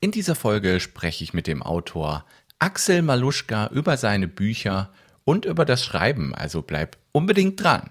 In 0.00 0.12
dieser 0.12 0.36
Folge 0.36 0.78
spreche 0.78 1.24
ich 1.24 1.34
mit 1.34 1.48
dem 1.48 1.60
Autor 1.60 2.24
Axel 2.60 3.02
Maluschka 3.02 3.68
über 3.72 3.96
seine 3.96 4.28
Bücher 4.28 4.92
und 5.24 5.44
über 5.44 5.64
das 5.64 5.84
Schreiben, 5.84 6.34
also 6.34 6.62
bleib 6.62 6.96
unbedingt 7.10 7.62
dran. 7.62 7.90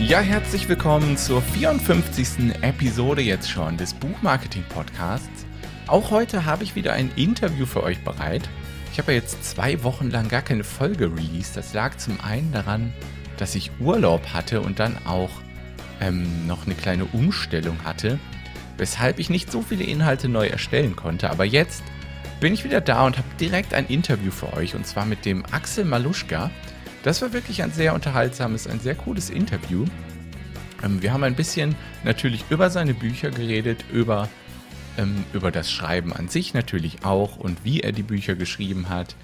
Ja, 0.00 0.18
herzlich 0.18 0.68
willkommen 0.68 1.16
zur 1.16 1.40
54. 1.40 2.60
Episode 2.62 3.22
jetzt 3.22 3.48
schon 3.48 3.76
des 3.76 3.94
Buchmarketing-Podcasts. 3.94 5.46
Auch 5.86 6.10
heute 6.10 6.44
habe 6.44 6.64
ich 6.64 6.74
wieder 6.74 6.94
ein 6.94 7.12
Interview 7.14 7.64
für 7.64 7.84
euch 7.84 8.02
bereit. 8.02 8.42
Ich 8.92 8.98
habe 8.98 9.12
ja 9.12 9.18
jetzt 9.18 9.44
zwei 9.44 9.84
Wochen 9.84 10.10
lang 10.10 10.28
gar 10.28 10.42
keine 10.42 10.64
Folge 10.64 11.06
released. 11.06 11.56
Das 11.56 11.74
lag 11.74 11.96
zum 11.96 12.20
einen 12.20 12.50
daran, 12.50 12.92
dass 13.36 13.54
ich 13.54 13.70
Urlaub 13.78 14.34
hatte 14.34 14.62
und 14.62 14.80
dann 14.80 14.98
auch 15.06 15.30
ähm, 16.00 16.48
noch 16.48 16.66
eine 16.66 16.74
kleine 16.74 17.04
Umstellung 17.04 17.84
hatte, 17.84 18.18
weshalb 18.76 19.20
ich 19.20 19.30
nicht 19.30 19.50
so 19.52 19.62
viele 19.62 19.84
Inhalte 19.84 20.28
neu 20.28 20.48
erstellen 20.48 20.96
konnte. 20.96 21.30
Aber 21.30 21.44
jetzt 21.44 21.84
bin 22.40 22.52
ich 22.52 22.64
wieder 22.64 22.80
da 22.80 23.06
und 23.06 23.16
habe 23.16 23.28
direkt 23.38 23.72
ein 23.72 23.86
Interview 23.86 24.32
für 24.32 24.52
euch 24.54 24.74
und 24.74 24.88
zwar 24.88 25.06
mit 25.06 25.24
dem 25.24 25.44
Axel 25.52 25.84
Maluschka. 25.84 26.50
Das 27.04 27.20
war 27.20 27.34
wirklich 27.34 27.62
ein 27.62 27.70
sehr 27.70 27.94
unterhaltsames, 27.94 28.66
ein 28.66 28.80
sehr 28.80 28.94
cooles 28.94 29.28
Interview. 29.28 29.84
Ähm, 30.82 31.02
wir 31.02 31.12
haben 31.12 31.22
ein 31.22 31.34
bisschen 31.34 31.76
natürlich 32.02 32.46
über 32.48 32.70
seine 32.70 32.94
Bücher 32.94 33.30
geredet, 33.30 33.84
über, 33.92 34.30
ähm, 34.96 35.22
über 35.34 35.50
das 35.50 35.70
Schreiben 35.70 36.14
an 36.14 36.28
sich 36.28 36.54
natürlich 36.54 37.04
auch 37.04 37.36
und 37.36 37.62
wie 37.62 37.80
er 37.80 37.92
die 37.92 38.02
Bücher 38.02 38.36
geschrieben 38.36 38.88
hat. 38.88 39.16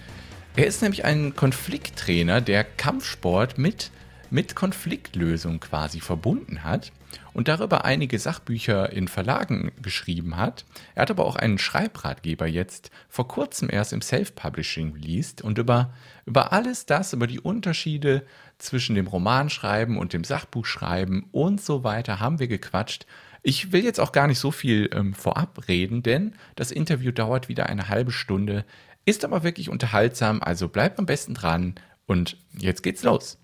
Er 0.56 0.66
ist 0.66 0.82
nämlich 0.82 1.06
ein 1.06 1.34
Konflikttrainer, 1.34 2.42
der 2.42 2.64
Kampfsport 2.64 3.56
mit, 3.56 3.90
mit 4.28 4.54
Konfliktlösung 4.54 5.58
quasi 5.58 6.00
verbunden 6.00 6.62
hat 6.62 6.92
und 7.32 7.48
darüber 7.48 7.84
einige 7.84 8.18
Sachbücher 8.18 8.92
in 8.92 9.08
Verlagen 9.08 9.72
geschrieben 9.82 10.36
hat. 10.36 10.64
Er 10.94 11.02
hat 11.02 11.10
aber 11.10 11.24
auch 11.24 11.36
einen 11.36 11.58
Schreibratgeber 11.58 12.46
jetzt 12.46 12.90
vor 13.08 13.28
kurzem 13.28 13.68
erst 13.70 13.92
im 13.92 14.02
Self-Publishing 14.02 14.92
released 14.94 15.42
und 15.42 15.58
über, 15.58 15.92
über 16.26 16.52
alles 16.52 16.86
das, 16.86 17.12
über 17.12 17.26
die 17.26 17.40
Unterschiede 17.40 18.24
zwischen 18.58 18.94
dem 18.94 19.06
Romanschreiben 19.06 19.96
und 19.96 20.12
dem 20.12 20.24
Sachbuchschreiben 20.24 21.26
und 21.32 21.60
so 21.60 21.84
weiter 21.84 22.20
haben 22.20 22.38
wir 22.38 22.48
gequatscht. 22.48 23.06
Ich 23.42 23.72
will 23.72 23.84
jetzt 23.84 24.00
auch 24.00 24.12
gar 24.12 24.26
nicht 24.26 24.38
so 24.38 24.50
viel 24.50 24.90
ähm, 24.92 25.14
vorab 25.14 25.66
reden, 25.66 26.02
denn 26.02 26.34
das 26.56 26.70
Interview 26.70 27.10
dauert 27.10 27.48
wieder 27.48 27.66
eine 27.66 27.88
halbe 27.88 28.12
Stunde, 28.12 28.66
ist 29.06 29.24
aber 29.24 29.42
wirklich 29.42 29.70
unterhaltsam, 29.70 30.42
also 30.42 30.68
bleib 30.68 30.98
am 30.98 31.06
besten 31.06 31.34
dran 31.34 31.74
und 32.06 32.36
jetzt 32.58 32.82
geht's 32.82 33.02
los. 33.02 33.39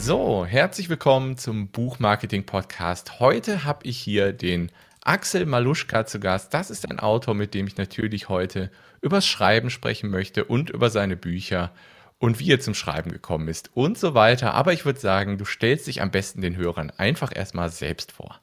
So, 0.00 0.46
herzlich 0.46 0.88
willkommen 0.88 1.36
zum 1.36 1.68
Buchmarketing 1.68 2.46
Podcast. 2.46 3.18
Heute 3.18 3.64
habe 3.64 3.80
ich 3.84 3.98
hier 3.98 4.32
den 4.32 4.70
Axel 5.02 5.44
Maluschka 5.44 6.06
zu 6.06 6.20
Gast. 6.20 6.54
Das 6.54 6.70
ist 6.70 6.88
ein 6.88 7.00
Autor, 7.00 7.34
mit 7.34 7.52
dem 7.52 7.66
ich 7.66 7.76
natürlich 7.76 8.28
heute 8.28 8.70
übers 9.02 9.26
Schreiben 9.26 9.70
sprechen 9.70 10.08
möchte 10.08 10.44
und 10.44 10.70
über 10.70 10.88
seine 10.88 11.16
Bücher 11.16 11.72
und 12.18 12.38
wie 12.38 12.52
er 12.52 12.60
zum 12.60 12.74
Schreiben 12.74 13.10
gekommen 13.10 13.48
ist 13.48 13.70
und 13.74 13.98
so 13.98 14.14
weiter. 14.14 14.54
Aber 14.54 14.72
ich 14.72 14.84
würde 14.84 15.00
sagen, 15.00 15.36
du 15.36 15.44
stellst 15.44 15.88
dich 15.88 16.00
am 16.00 16.12
besten 16.12 16.40
den 16.40 16.56
Hörern 16.56 16.90
einfach 16.96 17.34
erstmal 17.34 17.68
selbst 17.68 18.12
vor. 18.12 18.40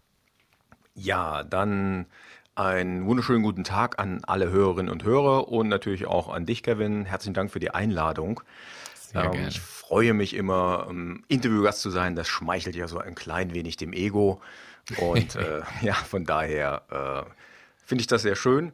Ja, 0.93 1.43
dann 1.43 2.05
einen 2.53 3.05
wunderschönen 3.05 3.43
guten 3.43 3.63
Tag 3.63 3.97
an 3.97 4.21
alle 4.25 4.49
Hörerinnen 4.49 4.91
und 4.91 5.03
Hörer 5.03 5.47
und 5.47 5.69
natürlich 5.69 6.05
auch 6.05 6.31
an 6.31 6.45
dich, 6.45 6.63
Kevin. 6.63 7.05
Herzlichen 7.05 7.33
Dank 7.33 7.49
für 7.49 7.59
die 7.59 7.71
Einladung. 7.71 8.41
Sehr 9.15 9.33
ähm. 9.33 9.47
Ich 9.47 9.59
freue 9.59 10.13
mich 10.13 10.33
immer, 10.33 10.87
um, 10.87 11.23
Interviewgast 11.27 11.81
zu 11.81 11.89
sein. 11.89 12.15
Das 12.15 12.27
schmeichelt 12.27 12.75
ja 12.75 12.87
so 12.87 12.99
ein 12.99 13.15
klein 13.15 13.53
wenig 13.53 13.77
dem 13.77 13.93
Ego. 13.93 14.41
Und 14.97 15.35
äh, 15.35 15.61
ja, 15.81 15.93
von 15.93 16.25
daher 16.25 17.25
äh, 17.25 17.29
finde 17.85 18.01
ich 18.01 18.07
das 18.07 18.23
sehr 18.23 18.35
schön. 18.35 18.73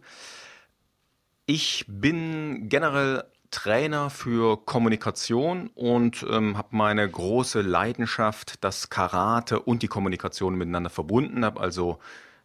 Ich 1.46 1.85
bin 1.88 2.69
generell 2.69 3.24
Trainer 3.52 4.09
für 4.09 4.57
Kommunikation 4.66 5.69
und 5.75 6.25
ähm, 6.29 6.58
habe 6.58 6.69
meine 6.72 7.08
große 7.08 7.62
Leidenschaft, 7.62 8.63
das 8.63 8.90
Karate 8.90 9.59
und 9.59 9.84
die 9.84 9.90
Kommunikation 9.90 10.56
miteinander 10.56 10.90
verbunden, 10.90 11.44
habe 11.44 11.59
also 11.59 12.00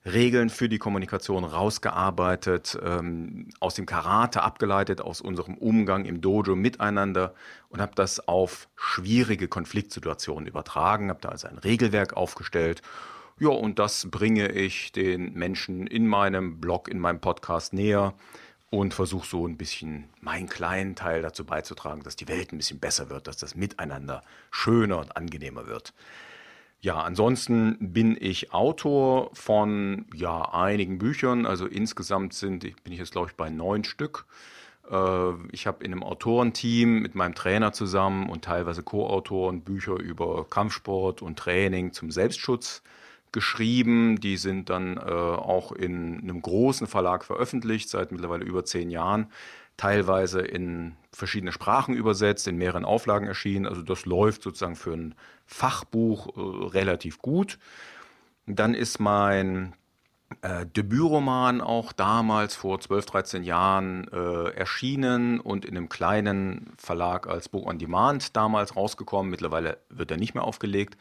Regeln 0.07 0.51
für 0.51 0.69
die 0.69 0.79
Kommunikation 0.79 1.45
rausgearbeitet, 1.45 2.79
ähm, 2.83 3.49
aus 3.59 3.75
dem 3.75 3.87
Karate 3.87 4.43
abgeleitet, 4.43 5.01
aus 5.01 5.21
unserem 5.21 5.55
Umgang 5.55 6.05
im 6.05 6.21
Dojo 6.21 6.55
miteinander 6.55 7.35
und 7.71 7.81
habe 7.81 7.93
das 7.97 8.27
auf 8.29 8.69
schwierige 8.77 9.49
Konfliktsituationen 9.49 10.47
übertragen, 10.47 11.11
habe 11.11 11.21
da 11.21 11.31
also 11.31 11.49
ein 11.49 11.59
Regelwerk 11.59 12.17
aufgestellt. 12.17 12.83
Ja, 13.41 13.49
und 13.49 13.79
das 13.79 14.09
bringe 14.11 14.53
ich 14.53 14.93
den 14.93 15.35
Menschen 15.35 15.87
in 15.87 16.07
meinem 16.07 16.61
Blog, 16.61 16.89
in 16.89 17.01
meinem 17.01 17.21
Podcast 17.21 17.73
näher 17.73 18.15
und 18.71 18.95
versuche 18.95 19.27
so 19.27 19.47
ein 19.47 19.57
bisschen 19.57 20.09
meinen 20.21 20.49
kleinen 20.49 20.95
Teil 20.95 21.23
dazu 21.23 21.45
beizutragen, 21.45 22.03
dass 22.03 22.17
die 22.17 22.29
Welt 22.29 22.53
ein 22.53 22.59
bisschen 22.59 22.79
besser 22.79 23.11
wird, 23.11 23.27
dass 23.27 23.37
das 23.37 23.57
Miteinander 23.57 24.23
schöner 24.51 24.99
und 24.99 25.17
angenehmer 25.17 25.67
wird. 25.67 25.93
Ja, 26.81 27.01
ansonsten 27.01 27.77
bin 27.81 28.17
ich 28.21 28.53
Autor 28.53 29.31
von 29.33 30.07
ja, 30.15 30.43
einigen 30.53 30.99
Büchern. 30.99 31.47
Also 31.47 31.67
insgesamt 31.67 32.35
sind, 32.35 32.61
bin 32.61 32.93
ich 32.93 32.99
jetzt, 32.99 33.13
glaube 33.13 33.29
ich, 33.31 33.37
bei 33.37 33.51
neun 33.51 33.85
Stück. 33.85 34.27
Äh, 34.91 35.33
ich 35.53 35.67
habe 35.67 35.85
in 35.85 35.93
einem 35.93 36.03
Autorenteam 36.03 37.01
mit 37.01 37.15
meinem 37.15 37.35
Trainer 37.35 37.73
zusammen 37.73 38.29
und 38.29 38.45
teilweise 38.45 38.83
Co-Autoren 38.83 39.63
Bücher 39.63 39.99
über 39.99 40.49
Kampfsport 40.49 41.23
und 41.23 41.39
Training 41.39 41.93
zum 41.93 42.11
Selbstschutz 42.11 42.83
geschrieben. 43.33 44.21
Die 44.21 44.37
sind 44.37 44.71
dann 44.71 44.97
äh, 44.97 45.01
auch 45.01 45.73
in 45.73 46.21
einem 46.21 46.41
großen 46.43 46.87
Verlag 46.87 47.25
veröffentlicht, 47.25 47.89
seit 47.89 48.13
mittlerweile 48.13 48.45
über 48.45 48.65
zehn 48.65 48.91
Jahren. 48.91 49.31
Teilweise 49.77 50.41
in 50.41 50.97
verschiedene 51.13 51.53
Sprachen 51.53 51.95
übersetzt, 51.95 52.49
in 52.49 52.57
mehreren 52.57 52.85
Auflagen 52.85 53.27
erschienen. 53.27 53.67
Also 53.67 53.83
das 53.83 54.07
läuft 54.07 54.43
sozusagen 54.43 54.77
für 54.77 54.93
ein 54.93 55.15
Fachbuch 55.47 56.37
äh, 56.37 56.67
relativ 56.69 57.19
gut. 57.19 57.59
Dann 58.47 58.75
ist 58.75 59.01
mein 59.01 59.75
äh, 60.43 60.67
Debütroman 60.67 61.61
auch 61.61 61.93
damals 61.93 62.55
vor 62.55 62.81
12, 62.81 63.07
13 63.07 63.43
Jahren 63.45 64.09
äh, 64.13 64.51
erschienen 64.51 65.41
und 65.41 65.65
in 65.65 65.77
einem 65.77 65.89
kleinen 65.89 66.73
Verlag 66.79 67.27
als 67.27 67.49
Book 67.49 67.67
on 67.67 67.79
Demand 67.79 68.37
damals 68.37 68.77
rausgekommen. 68.77 69.31
Mittlerweile 69.31 69.79
wird 69.89 70.11
er 70.11 70.17
nicht 70.17 70.35
mehr 70.35 70.45
aufgelegt. 70.45 70.97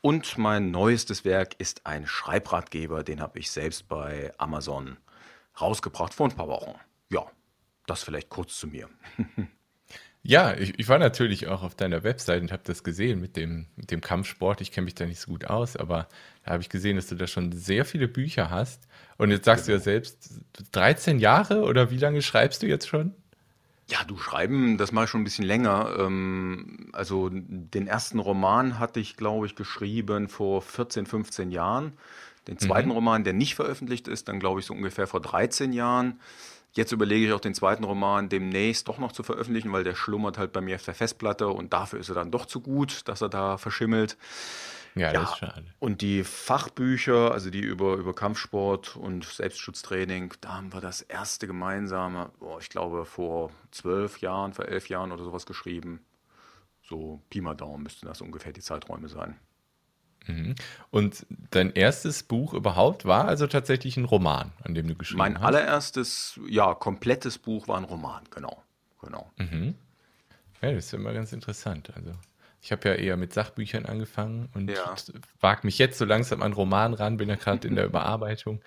Und 0.00 0.38
mein 0.38 0.70
neuestes 0.70 1.24
Werk 1.24 1.54
ist 1.58 1.86
ein 1.86 2.06
Schreibratgeber, 2.06 3.02
den 3.02 3.20
habe 3.20 3.38
ich 3.38 3.50
selbst 3.50 3.88
bei 3.88 4.32
Amazon 4.38 4.98
rausgebracht 5.60 6.14
vor 6.14 6.28
ein 6.28 6.36
paar 6.36 6.48
Wochen. 6.48 6.74
Ja, 7.08 7.26
das 7.86 8.02
vielleicht 8.02 8.28
kurz 8.28 8.58
zu 8.58 8.66
mir. 8.66 8.88
Ja, 10.28 10.54
ich, 10.54 10.76
ich, 10.76 10.88
war 10.88 10.98
natürlich 10.98 11.46
auch 11.46 11.62
auf 11.62 11.76
deiner 11.76 12.02
Website 12.02 12.42
und 12.42 12.50
habe 12.50 12.64
das 12.64 12.82
gesehen 12.82 13.20
mit 13.20 13.36
dem, 13.36 13.66
mit 13.76 13.92
dem 13.92 14.00
Kampfsport. 14.00 14.60
Ich 14.60 14.72
kenne 14.72 14.86
mich 14.86 14.96
da 14.96 15.06
nicht 15.06 15.20
so 15.20 15.30
gut 15.30 15.44
aus, 15.44 15.76
aber 15.76 16.08
da 16.44 16.50
habe 16.50 16.62
ich 16.62 16.68
gesehen, 16.68 16.96
dass 16.96 17.06
du 17.06 17.14
da 17.14 17.28
schon 17.28 17.52
sehr 17.52 17.84
viele 17.84 18.08
Bücher 18.08 18.50
hast. 18.50 18.88
Und 19.18 19.30
jetzt 19.30 19.44
sagst 19.44 19.66
genau. 19.66 19.76
du 19.76 19.82
ja 19.82 19.84
selbst, 19.84 20.40
13 20.72 21.20
Jahre 21.20 21.62
oder 21.62 21.92
wie 21.92 21.98
lange 21.98 22.22
schreibst 22.22 22.64
du 22.64 22.66
jetzt 22.66 22.88
schon? 22.88 23.14
Ja, 23.88 23.98
du 24.02 24.18
schreiben, 24.18 24.78
das 24.78 24.90
mache 24.90 25.04
ich 25.04 25.10
schon 25.10 25.20
ein 25.20 25.24
bisschen 25.24 25.44
länger. 25.44 25.94
Ähm, 25.96 26.90
also 26.92 27.30
den 27.32 27.86
ersten 27.86 28.18
Roman 28.18 28.80
hatte 28.80 28.98
ich, 28.98 29.16
glaube 29.16 29.46
ich, 29.46 29.54
geschrieben 29.54 30.28
vor 30.28 30.60
14, 30.60 31.06
15 31.06 31.52
Jahren. 31.52 31.92
Den 32.48 32.58
zweiten 32.58 32.88
mhm. 32.88 32.94
Roman, 32.96 33.22
der 33.22 33.32
nicht 33.32 33.54
veröffentlicht 33.54 34.08
ist, 34.08 34.26
dann 34.26 34.40
glaube 34.40 34.58
ich 34.58 34.66
so 34.66 34.74
ungefähr 34.74 35.06
vor 35.06 35.20
13 35.20 35.72
Jahren. 35.72 36.18
Jetzt 36.76 36.92
überlege 36.92 37.26
ich 37.26 37.32
auch 37.32 37.40
den 37.40 37.54
zweiten 37.54 37.84
Roman 37.84 38.28
demnächst 38.28 38.86
doch 38.86 38.98
noch 38.98 39.12
zu 39.12 39.22
veröffentlichen, 39.22 39.72
weil 39.72 39.82
der 39.82 39.94
schlummert 39.94 40.36
halt 40.36 40.52
bei 40.52 40.60
mir 40.60 40.76
auf 40.76 40.84
der 40.84 40.92
Festplatte 40.94 41.48
und 41.48 41.72
dafür 41.72 41.98
ist 41.98 42.10
er 42.10 42.14
dann 42.14 42.30
doch 42.30 42.44
zu 42.44 42.60
gut, 42.60 43.08
dass 43.08 43.22
er 43.22 43.30
da 43.30 43.56
verschimmelt. 43.56 44.18
Ja, 44.94 45.10
das 45.10 45.30
ist 45.30 45.38
schade. 45.38 45.64
Und 45.78 46.02
die 46.02 46.22
Fachbücher, 46.22 47.32
also 47.32 47.48
die 47.48 47.60
über, 47.60 47.94
über 47.94 48.14
Kampfsport 48.14 48.94
und 48.94 49.24
Selbstschutztraining, 49.24 50.34
da 50.42 50.56
haben 50.56 50.72
wir 50.74 50.82
das 50.82 51.00
erste 51.00 51.46
gemeinsame, 51.46 52.30
boah, 52.40 52.58
ich 52.60 52.68
glaube 52.68 53.06
vor 53.06 53.52
zwölf 53.70 54.18
Jahren, 54.20 54.52
vor 54.52 54.66
elf 54.66 54.90
Jahren 54.90 55.12
oder 55.12 55.24
sowas 55.24 55.46
geschrieben. 55.46 56.04
So 56.82 57.22
Pi 57.30 57.40
mal 57.40 57.54
Daumen 57.54 57.84
müssten 57.84 58.06
das 58.06 58.20
ungefähr 58.20 58.52
die 58.52 58.60
Zeiträume 58.60 59.08
sein. 59.08 59.38
Mhm. 60.26 60.54
Und 60.90 61.26
dein 61.50 61.72
erstes 61.72 62.22
Buch 62.22 62.52
überhaupt 62.54 63.04
war 63.04 63.26
also 63.26 63.46
tatsächlich 63.46 63.96
ein 63.96 64.04
Roman, 64.04 64.52
an 64.62 64.74
dem 64.74 64.88
du 64.88 64.94
geschrieben 64.94 65.18
mein 65.18 65.34
hast? 65.34 65.42
Mein 65.42 65.54
allererstes, 65.54 66.40
ja, 66.48 66.74
komplettes 66.74 67.38
Buch 67.38 67.68
war 67.68 67.78
ein 67.78 67.84
Roman, 67.84 68.22
genau. 68.30 68.62
genau. 69.00 69.30
Mhm. 69.36 69.74
Ja, 70.62 70.72
das 70.72 70.86
ist 70.86 70.94
immer 70.94 71.12
ganz 71.12 71.32
interessant. 71.32 71.92
Also 71.94 72.12
ich 72.60 72.72
habe 72.72 72.88
ja 72.88 72.94
eher 72.94 73.16
mit 73.16 73.32
Sachbüchern 73.32 73.86
angefangen 73.86 74.48
und 74.54 74.70
ja. 74.70 74.94
wage 75.40 75.60
mich 75.64 75.78
jetzt 75.78 75.98
so 75.98 76.04
langsam 76.04 76.42
an 76.42 76.52
Roman 76.52 76.94
ran, 76.94 77.16
bin 77.16 77.28
ja 77.28 77.36
gerade 77.36 77.68
in 77.68 77.76
der 77.76 77.84
Überarbeitung. 77.86 78.60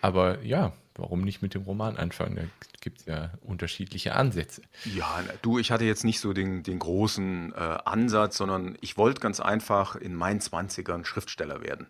Aber 0.00 0.42
ja, 0.42 0.72
warum 0.94 1.22
nicht 1.22 1.42
mit 1.42 1.54
dem 1.54 1.62
Roman 1.62 1.96
anfangen? 1.96 2.36
Da 2.36 2.42
gibt 2.80 3.00
es 3.00 3.06
ja 3.06 3.30
unterschiedliche 3.42 4.14
Ansätze. 4.14 4.62
Ja, 4.84 5.20
du, 5.42 5.58
ich 5.58 5.70
hatte 5.70 5.84
jetzt 5.84 6.04
nicht 6.04 6.20
so 6.20 6.32
den, 6.32 6.62
den 6.62 6.78
großen 6.78 7.52
äh, 7.52 7.78
Ansatz, 7.84 8.36
sondern 8.36 8.76
ich 8.80 8.96
wollte 8.96 9.20
ganz 9.20 9.40
einfach 9.40 9.96
in 9.96 10.14
meinen 10.14 10.40
20ern 10.40 11.04
Schriftsteller 11.04 11.62
werden. 11.62 11.86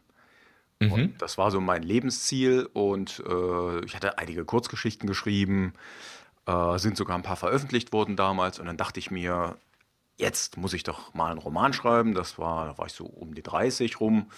Mhm. 0.81 0.93
Und 0.93 1.23
das 1.23 1.39
war 1.39 1.51
so 1.51 1.61
mein 1.61 1.83
Lebensziel 1.83 2.69
und 2.73 3.23
äh, 3.27 3.85
ich 3.85 3.95
hatte 3.95 4.19
einige 4.19 4.45
Kurzgeschichten 4.45 5.07
geschrieben, 5.09 5.75
äh, 6.47 6.79
sind 6.79 6.97
sogar 6.97 7.17
ein 7.17 7.23
paar 7.23 7.37
veröffentlicht 7.37 7.93
worden 7.93 8.17
damals 8.17 8.59
und 8.59 8.67
dann 8.67 8.77
dachte 8.77 9.01
ich 9.01 9.11
mir, 9.11 9.57
jetzt 10.17 10.57
muss 10.57 10.73
ich 10.73 10.83
doch 10.83 11.15
mal 11.15 11.31
einen 11.31 11.39
Roman 11.39 11.73
schreiben. 11.73 12.15
Das 12.15 12.39
war, 12.39 12.67
da 12.67 12.79
war 12.79 12.87
ich 12.87 12.93
so 12.93 13.07
um 13.07 13.35
die 13.35 13.43
30 13.43 14.01
rum 14.01 14.31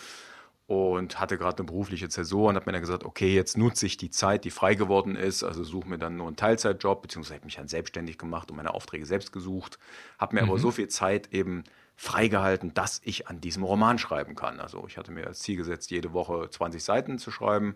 und 0.71 1.19
hatte 1.19 1.37
gerade 1.37 1.59
eine 1.59 1.67
berufliche 1.67 2.09
Zäsur 2.09 2.49
und 2.49 2.55
habe 2.55 2.67
mir 2.67 2.73
dann 2.75 2.83
gesagt, 2.83 3.05
okay, 3.05 3.35
jetzt 3.35 3.59
nutze 3.59 3.87
ich 3.87 3.97
die 3.97 4.11
Zeit, 4.11 4.45
die 4.45 4.53
frei 4.53 4.77
geworden 4.77 5.17
ist, 5.17 5.43
also 5.43 5.65
suche 5.65 5.89
mir 5.89 5.99
dann 5.99 6.17
nur 6.17 6.29
einen 6.29 6.37
Teilzeitjob, 6.37 7.03
beziehungsweise 7.03 7.35
habe 7.35 7.47
mich 7.47 7.57
dann 7.57 7.67
selbstständig 7.67 8.19
gemacht 8.19 8.53
und 8.53 8.57
meine 8.57 8.73
Aufträge 8.73 9.05
selbst 9.05 9.33
gesucht, 9.33 9.81
habe 10.17 10.37
mir 10.37 10.43
mhm. 10.43 10.51
aber 10.51 10.61
so 10.61 10.71
viel 10.71 10.87
Zeit 10.87 11.35
eben 11.35 11.65
freigehalten, 11.97 12.73
dass 12.73 13.01
ich 13.05 13.27
an 13.27 13.41
diesem 13.41 13.65
Roman 13.65 13.99
schreiben 13.99 14.37
kann. 14.37 14.61
Also 14.61 14.85
ich 14.87 14.97
hatte 14.97 15.11
mir 15.11 15.27
als 15.27 15.41
Ziel 15.41 15.57
gesetzt, 15.57 15.91
jede 15.91 16.13
Woche 16.13 16.49
20 16.49 16.85
Seiten 16.85 17.19
zu 17.19 17.33
schreiben. 17.33 17.75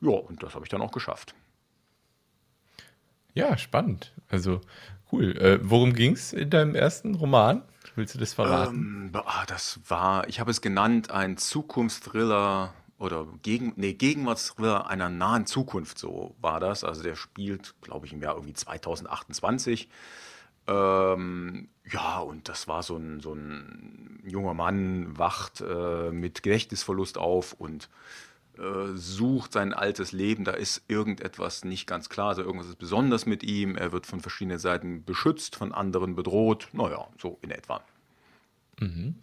Ja, 0.00 0.12
und 0.12 0.42
das 0.42 0.54
habe 0.54 0.64
ich 0.64 0.70
dann 0.70 0.80
auch 0.80 0.92
geschafft. 0.92 1.34
Ja, 3.34 3.58
spannend. 3.58 4.14
Also 4.30 4.62
cool. 5.12 5.36
Äh, 5.36 5.58
worum 5.62 5.92
ging 5.92 6.14
es 6.14 6.32
in 6.32 6.48
deinem 6.48 6.74
ersten 6.74 7.16
Roman? 7.16 7.64
Willst 7.94 8.14
du 8.14 8.18
das 8.18 8.34
verraten? 8.34 9.12
Ähm, 9.14 9.22
ah, 9.24 9.44
das 9.46 9.80
war, 9.88 10.28
ich 10.28 10.40
habe 10.40 10.50
es 10.50 10.60
genannt, 10.60 11.10
ein 11.10 11.36
Zukunftsthriller 11.36 12.72
oder 12.98 13.26
gegen, 13.42 13.72
nee, 13.76 13.92
Gegenwartsthriller 13.92 14.86
einer 14.88 15.10
nahen 15.10 15.46
Zukunft, 15.46 15.98
so 15.98 16.34
war 16.40 16.60
das. 16.60 16.84
Also 16.84 17.02
der 17.02 17.16
spielt, 17.16 17.74
glaube 17.80 18.06
ich, 18.06 18.12
im 18.12 18.22
Jahr 18.22 18.34
irgendwie 18.34 18.54
2028. 18.54 19.88
Ähm, 20.66 21.68
ja, 21.90 22.18
und 22.20 22.48
das 22.48 22.68
war 22.68 22.82
so 22.82 22.96
ein, 22.96 23.20
so 23.20 23.34
ein 23.34 24.22
junger 24.24 24.54
Mann, 24.54 25.18
wacht 25.18 25.60
äh, 25.60 26.10
mit 26.10 26.42
Gedächtnisverlust 26.42 27.18
auf 27.18 27.52
und 27.52 27.90
sucht 28.94 29.52
sein 29.52 29.72
altes 29.72 30.12
Leben, 30.12 30.44
da 30.44 30.52
ist 30.52 30.82
irgendetwas 30.88 31.64
nicht 31.64 31.86
ganz 31.86 32.08
klar, 32.08 32.28
also 32.28 32.42
irgendwas 32.42 32.68
ist 32.68 32.78
besonders 32.78 33.26
mit 33.26 33.42
ihm, 33.42 33.76
er 33.76 33.92
wird 33.92 34.06
von 34.06 34.20
verschiedenen 34.20 34.58
Seiten 34.58 35.04
beschützt, 35.04 35.56
von 35.56 35.72
anderen 35.72 36.14
bedroht, 36.14 36.68
naja, 36.72 37.08
so 37.20 37.38
in 37.42 37.50
etwa. 37.50 37.82
Mhm. 38.80 39.14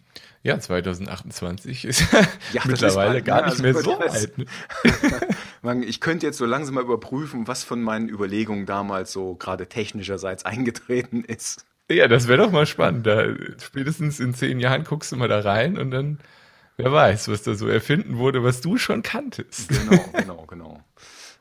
Ja, 0.42 0.58
2028 0.58 1.84
ist 1.84 2.12
ja, 2.52 2.62
mittlerweile 2.66 3.18
ist 3.18 3.24
gar 3.24 3.46
nicht 3.46 3.50
also 3.50 3.62
mehr 3.62 3.74
so 3.74 3.98
alt. 3.98 4.38
Ne? 4.38 5.84
ich 5.86 6.00
könnte 6.00 6.26
jetzt 6.26 6.38
so 6.38 6.46
langsam 6.46 6.74
mal 6.74 6.84
überprüfen, 6.84 7.46
was 7.46 7.64
von 7.64 7.82
meinen 7.82 8.08
Überlegungen 8.08 8.66
damals 8.66 9.12
so 9.12 9.34
gerade 9.34 9.68
technischerseits 9.68 10.44
eingetreten 10.44 11.24
ist. 11.24 11.64
Ja, 11.90 12.08
das 12.08 12.28
wäre 12.28 12.38
doch 12.38 12.50
mal 12.50 12.66
spannend. 12.66 13.06
Da, 13.06 13.24
spätestens 13.60 14.20
in 14.20 14.34
zehn 14.34 14.60
Jahren 14.60 14.84
guckst 14.84 15.12
du 15.12 15.16
mal 15.16 15.28
da 15.28 15.40
rein 15.40 15.78
und 15.78 15.90
dann 15.90 16.18
Wer 16.76 16.92
weiß, 16.92 17.28
was 17.28 17.42
da 17.42 17.54
so 17.54 17.68
erfinden 17.68 18.18
wurde, 18.18 18.42
was 18.42 18.60
du 18.60 18.78
schon 18.78 19.02
kanntest. 19.02 19.68
Genau, 19.68 20.04
genau, 20.12 20.46
genau. 20.46 20.84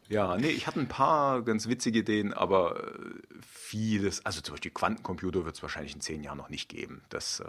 Ja, 0.09 0.35
nee, 0.35 0.49
ich 0.49 0.67
hatte 0.67 0.79
ein 0.79 0.89
paar 0.89 1.41
ganz 1.41 1.69
witzige 1.69 1.99
Ideen, 1.99 2.33
aber 2.33 2.83
äh, 2.83 3.39
vieles, 3.41 4.25
also 4.25 4.41
zum 4.41 4.55
Beispiel 4.55 4.71
Quantencomputer 4.71 5.45
wird 5.45 5.55
es 5.55 5.61
wahrscheinlich 5.61 5.95
in 5.95 6.01
zehn 6.01 6.21
Jahren 6.21 6.37
noch 6.37 6.49
nicht 6.49 6.67
geben. 6.67 7.01
Das 7.07 7.39
äh, 7.39 7.45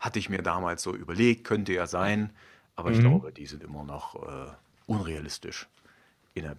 hatte 0.00 0.18
ich 0.18 0.30
mir 0.30 0.42
damals 0.42 0.82
so 0.82 0.94
überlegt, 0.94 1.44
könnte 1.44 1.74
ja 1.74 1.86
sein, 1.86 2.30
aber 2.76 2.92
ich 2.92 2.98
mhm. 2.98 3.08
glaube, 3.08 3.32
die 3.32 3.44
sind 3.44 3.62
immer 3.62 3.84
noch 3.84 4.14
äh, 4.14 4.52
unrealistisch. 4.86 5.68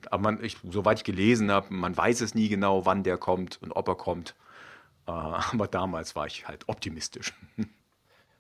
Aber 0.09 0.21
man, 0.21 0.43
ich, 0.43 0.57
soweit 0.69 0.99
ich 0.99 1.03
gelesen 1.03 1.51
habe, 1.51 1.73
man 1.73 1.95
weiß 1.95 2.21
es 2.21 2.35
nie 2.35 2.49
genau, 2.49 2.85
wann 2.85 3.03
der 3.03 3.17
kommt 3.17 3.61
und 3.61 3.71
ob 3.71 3.87
er 3.87 3.95
kommt. 3.95 4.35
Äh, 5.07 5.11
aber 5.11 5.67
damals 5.67 6.15
war 6.15 6.27
ich 6.27 6.47
halt 6.47 6.67
optimistisch. 6.69 7.33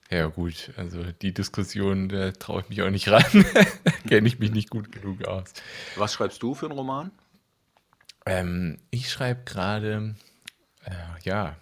Ja, 0.09 0.27
gut, 0.27 0.71
also 0.77 1.03
die 1.03 1.33
Diskussion, 1.33 2.07
da 2.07 2.31
traue 2.31 2.61
ich 2.61 2.69
mich 2.69 2.81
auch 2.81 2.89
nicht 2.89 3.09
ran. 3.09 3.23
Kenne 4.07 4.27
ich 4.27 4.39
mich 4.39 4.51
nicht 4.51 4.69
gut 4.69 4.91
genug 4.91 5.25
aus. 5.25 5.53
Was 5.97 6.13
schreibst 6.13 6.41
du 6.41 6.55
für 6.55 6.67
einen 6.67 6.77
Roman? 6.77 7.11
Ähm, 8.25 8.77
ich 8.89 9.11
schreibe 9.11 9.43
gerade, 9.43 10.15
äh, 10.85 10.91
ja, 11.23 11.57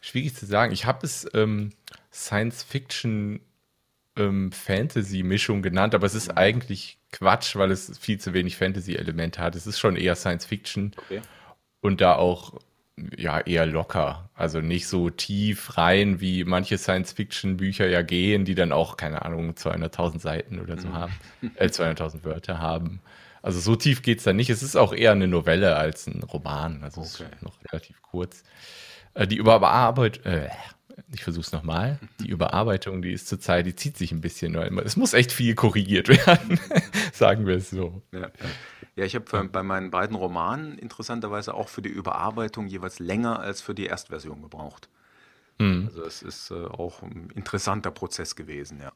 schwierig 0.00 0.34
zu 0.34 0.44
sagen. 0.46 0.72
Ich 0.72 0.84
habe 0.84 1.06
es 1.06 1.26
ähm, 1.32 1.72
Science-Fiction 2.12 3.40
ähm, 4.16 4.50
genannt, 5.62 5.94
aber 5.94 6.06
es 6.06 6.14
ist 6.14 6.36
eigentlich 6.36 6.98
Quatsch, 7.12 7.56
weil 7.56 7.70
es 7.70 7.98
viel 7.98 8.20
zu 8.20 8.34
wenig 8.34 8.56
Fantasy-Elemente 8.56 9.40
hat. 9.40 9.56
Es 9.56 9.66
ist 9.66 9.78
schon 9.78 9.96
eher 9.96 10.16
Science-Fiction. 10.16 10.92
Okay. 10.96 11.22
Und 11.80 12.02
da 12.02 12.16
auch 12.16 12.58
ja 13.16 13.40
eher 13.40 13.66
locker. 13.66 14.28
Also 14.34 14.60
nicht 14.60 14.88
so 14.88 15.10
tief 15.10 15.76
rein, 15.76 16.20
wie 16.20 16.44
manche 16.44 16.78
Science-Fiction-Bücher 16.78 17.86
ja 17.86 18.02
gehen, 18.02 18.44
die 18.44 18.54
dann 18.54 18.72
auch, 18.72 18.96
keine 18.96 19.22
Ahnung, 19.24 19.52
200.000 19.52 20.20
Seiten 20.20 20.60
oder 20.60 20.78
so 20.78 20.88
mhm. 20.88 20.94
haben, 20.94 21.12
äh, 21.56 21.66
200.000 21.66 22.24
Wörter 22.24 22.58
haben. 22.58 23.00
Also 23.42 23.60
so 23.60 23.76
tief 23.76 24.02
geht 24.02 24.18
es 24.18 24.24
da 24.24 24.32
nicht. 24.32 24.50
Es 24.50 24.62
ist 24.62 24.76
auch 24.76 24.92
eher 24.92 25.12
eine 25.12 25.28
Novelle 25.28 25.76
als 25.76 26.06
ein 26.06 26.22
Roman. 26.22 26.82
Also 26.82 27.00
okay. 27.00 27.10
es 27.10 27.20
ist 27.20 27.42
noch 27.42 27.54
relativ 27.70 28.02
kurz. 28.02 28.42
Äh, 29.14 29.26
die 29.26 29.36
Überarbeitung, 29.36 30.24
äh, 30.24 30.48
ich 31.12 31.22
versuche 31.22 31.44
es 31.44 31.52
nochmal. 31.52 31.98
Die 32.20 32.28
Überarbeitung, 32.28 33.02
die 33.02 33.12
ist 33.12 33.28
zurzeit, 33.28 33.66
die 33.66 33.74
zieht 33.74 33.96
sich 33.96 34.12
ein 34.12 34.20
bisschen. 34.20 34.54
Es 34.78 34.96
muss 34.96 35.14
echt 35.14 35.32
viel 35.32 35.54
korrigiert 35.54 36.08
werden, 36.26 36.60
sagen 37.12 37.46
wir 37.46 37.56
es 37.56 37.70
so. 37.70 38.02
Ja, 38.12 38.20
ja. 38.20 38.30
Ja, 38.96 39.04
ich 39.04 39.14
habe 39.14 39.48
bei 39.48 39.62
meinen 39.62 39.90
beiden 39.90 40.16
Romanen 40.16 40.76
interessanterweise 40.76 41.54
auch 41.54 41.68
für 41.68 41.80
die 41.80 41.88
Überarbeitung 41.88 42.66
jeweils 42.66 42.98
länger 42.98 43.38
als 43.40 43.62
für 43.62 43.74
die 43.74 43.86
Erstversion 43.86 44.42
gebraucht. 44.42 44.88
Mhm. 45.58 45.86
Also 45.86 46.04
es 46.04 46.22
ist 46.22 46.50
äh, 46.50 46.66
auch 46.66 47.02
ein 47.02 47.30
interessanter 47.34 47.90
Prozess 47.92 48.36
gewesen, 48.36 48.80
ja. 48.82 48.92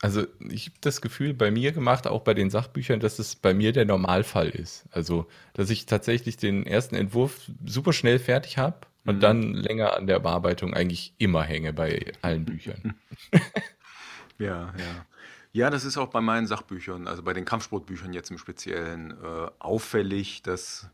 Also 0.00 0.26
ich 0.50 0.66
habe 0.66 0.76
das 0.82 1.00
Gefühl 1.00 1.32
bei 1.32 1.50
mir 1.50 1.72
gemacht, 1.72 2.06
auch 2.06 2.20
bei 2.20 2.34
den 2.34 2.50
Sachbüchern, 2.50 3.00
dass 3.00 3.18
es 3.18 3.34
bei 3.34 3.54
mir 3.54 3.72
der 3.72 3.86
Normalfall 3.86 4.50
ist. 4.50 4.84
Also, 4.90 5.26
dass 5.54 5.70
ich 5.70 5.86
tatsächlich 5.86 6.36
den 6.36 6.66
ersten 6.66 6.94
Entwurf 6.96 7.50
super 7.64 7.94
schnell 7.94 8.18
fertig 8.18 8.58
habe 8.58 8.86
und 9.06 9.16
mhm. 9.16 9.20
dann 9.20 9.54
länger 9.54 9.96
an 9.96 10.06
der 10.06 10.18
Bearbeitung 10.18 10.74
eigentlich 10.74 11.14
immer 11.18 11.42
hänge 11.42 11.72
bei 11.72 12.12
allen 12.22 12.44
Büchern. 12.44 12.94
ja, 14.38 14.72
ja. 14.78 15.06
Ja, 15.52 15.70
das 15.70 15.86
ist 15.86 15.96
auch 15.96 16.08
bei 16.08 16.20
meinen 16.20 16.46
Sachbüchern, 16.46 17.08
also 17.08 17.22
bei 17.22 17.32
den 17.32 17.46
Kampfsportbüchern 17.46 18.12
jetzt 18.12 18.30
im 18.30 18.36
Speziellen, 18.36 19.12
äh, 19.12 19.50
auffällig, 19.58 20.42
dass 20.42 20.90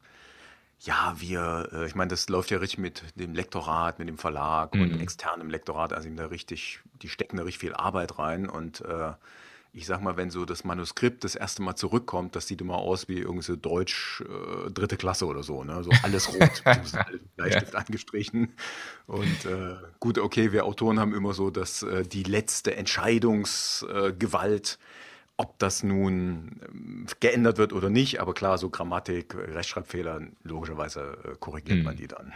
ja, 0.78 1.14
wir, 1.19 1.69
äh, 1.73 1.87
ich 1.87 1.97
meine, 1.97 2.11
das 2.11 2.28
läuft 2.28 2.50
ja 2.50 2.59
richtig 2.59 2.78
mit 2.78 3.02
dem 3.16 3.35
Lektorat, 3.35 3.99
mit 3.99 4.09
dem 4.09 4.19
Verlag 4.19 4.75
und 4.75 4.95
mhm. 4.95 5.00
externem 5.00 5.50
Lektorat, 5.50 5.92
also 5.92 6.09
da 6.11 6.26
richtig, 6.26 6.81
die 7.02 7.09
stecken 7.09 7.37
da 7.37 7.42
richtig 7.42 7.61
viel 7.61 7.75
Arbeit 7.75 8.19
rein 8.19 8.49
und 8.49 8.83
äh, 8.83 9.12
ich 9.75 9.87
sag 9.87 10.02
mal, 10.02 10.19
wenn 10.19 10.31
so 10.31 10.45
das 10.45 10.64
Manuskript 10.64 11.25
das 11.25 11.35
erste 11.35 11.62
Mal 11.62 11.76
zurückkommt, 11.76 12.37
das 12.37 12.47
sieht 12.47 12.61
immer 12.61 12.76
aus 12.76 13.09
wie 13.09 13.19
irgendwie 13.19 13.45
so 13.45 13.57
Deutsch 13.57 14.21
äh, 14.21 14.71
dritte 14.71 14.99
Klasse 14.99 15.26
oder 15.26 15.43
so, 15.43 15.64
ne? 15.64 15.83
So 15.83 15.91
alles 16.02 16.29
rot, 16.29 16.62
Bleistift 17.37 17.73
ja. 17.73 17.79
angestrichen. 17.79 18.52
Und 19.07 19.47
äh, 19.47 19.76
gut, 19.99 20.19
okay, 20.19 20.52
wir 20.52 20.67
Autoren 20.67 21.00
haben 21.00 21.14
immer 21.14 21.33
so, 21.33 21.50
dass 21.50 21.83
äh, 21.83 22.02
die 22.02 22.23
letzte 22.23 22.76
Entscheidungsgewalt, 22.76 24.79
ob 25.38 25.59
das 25.59 25.83
nun 25.83 26.61
ähm, 26.69 27.07
geändert 27.21 27.57
wird 27.57 27.73
oder 27.73 27.88
nicht, 27.88 28.21
aber 28.21 28.35
klar, 28.35 28.59
so 28.59 28.69
Grammatik, 28.69 29.35
Rechtschreibfehler, 29.35 30.21
logischerweise 30.43 31.17
äh, 31.25 31.35
korrigiert 31.41 31.79
hm. 31.79 31.85
man 31.85 31.97
die 31.97 32.09
dann. 32.09 32.35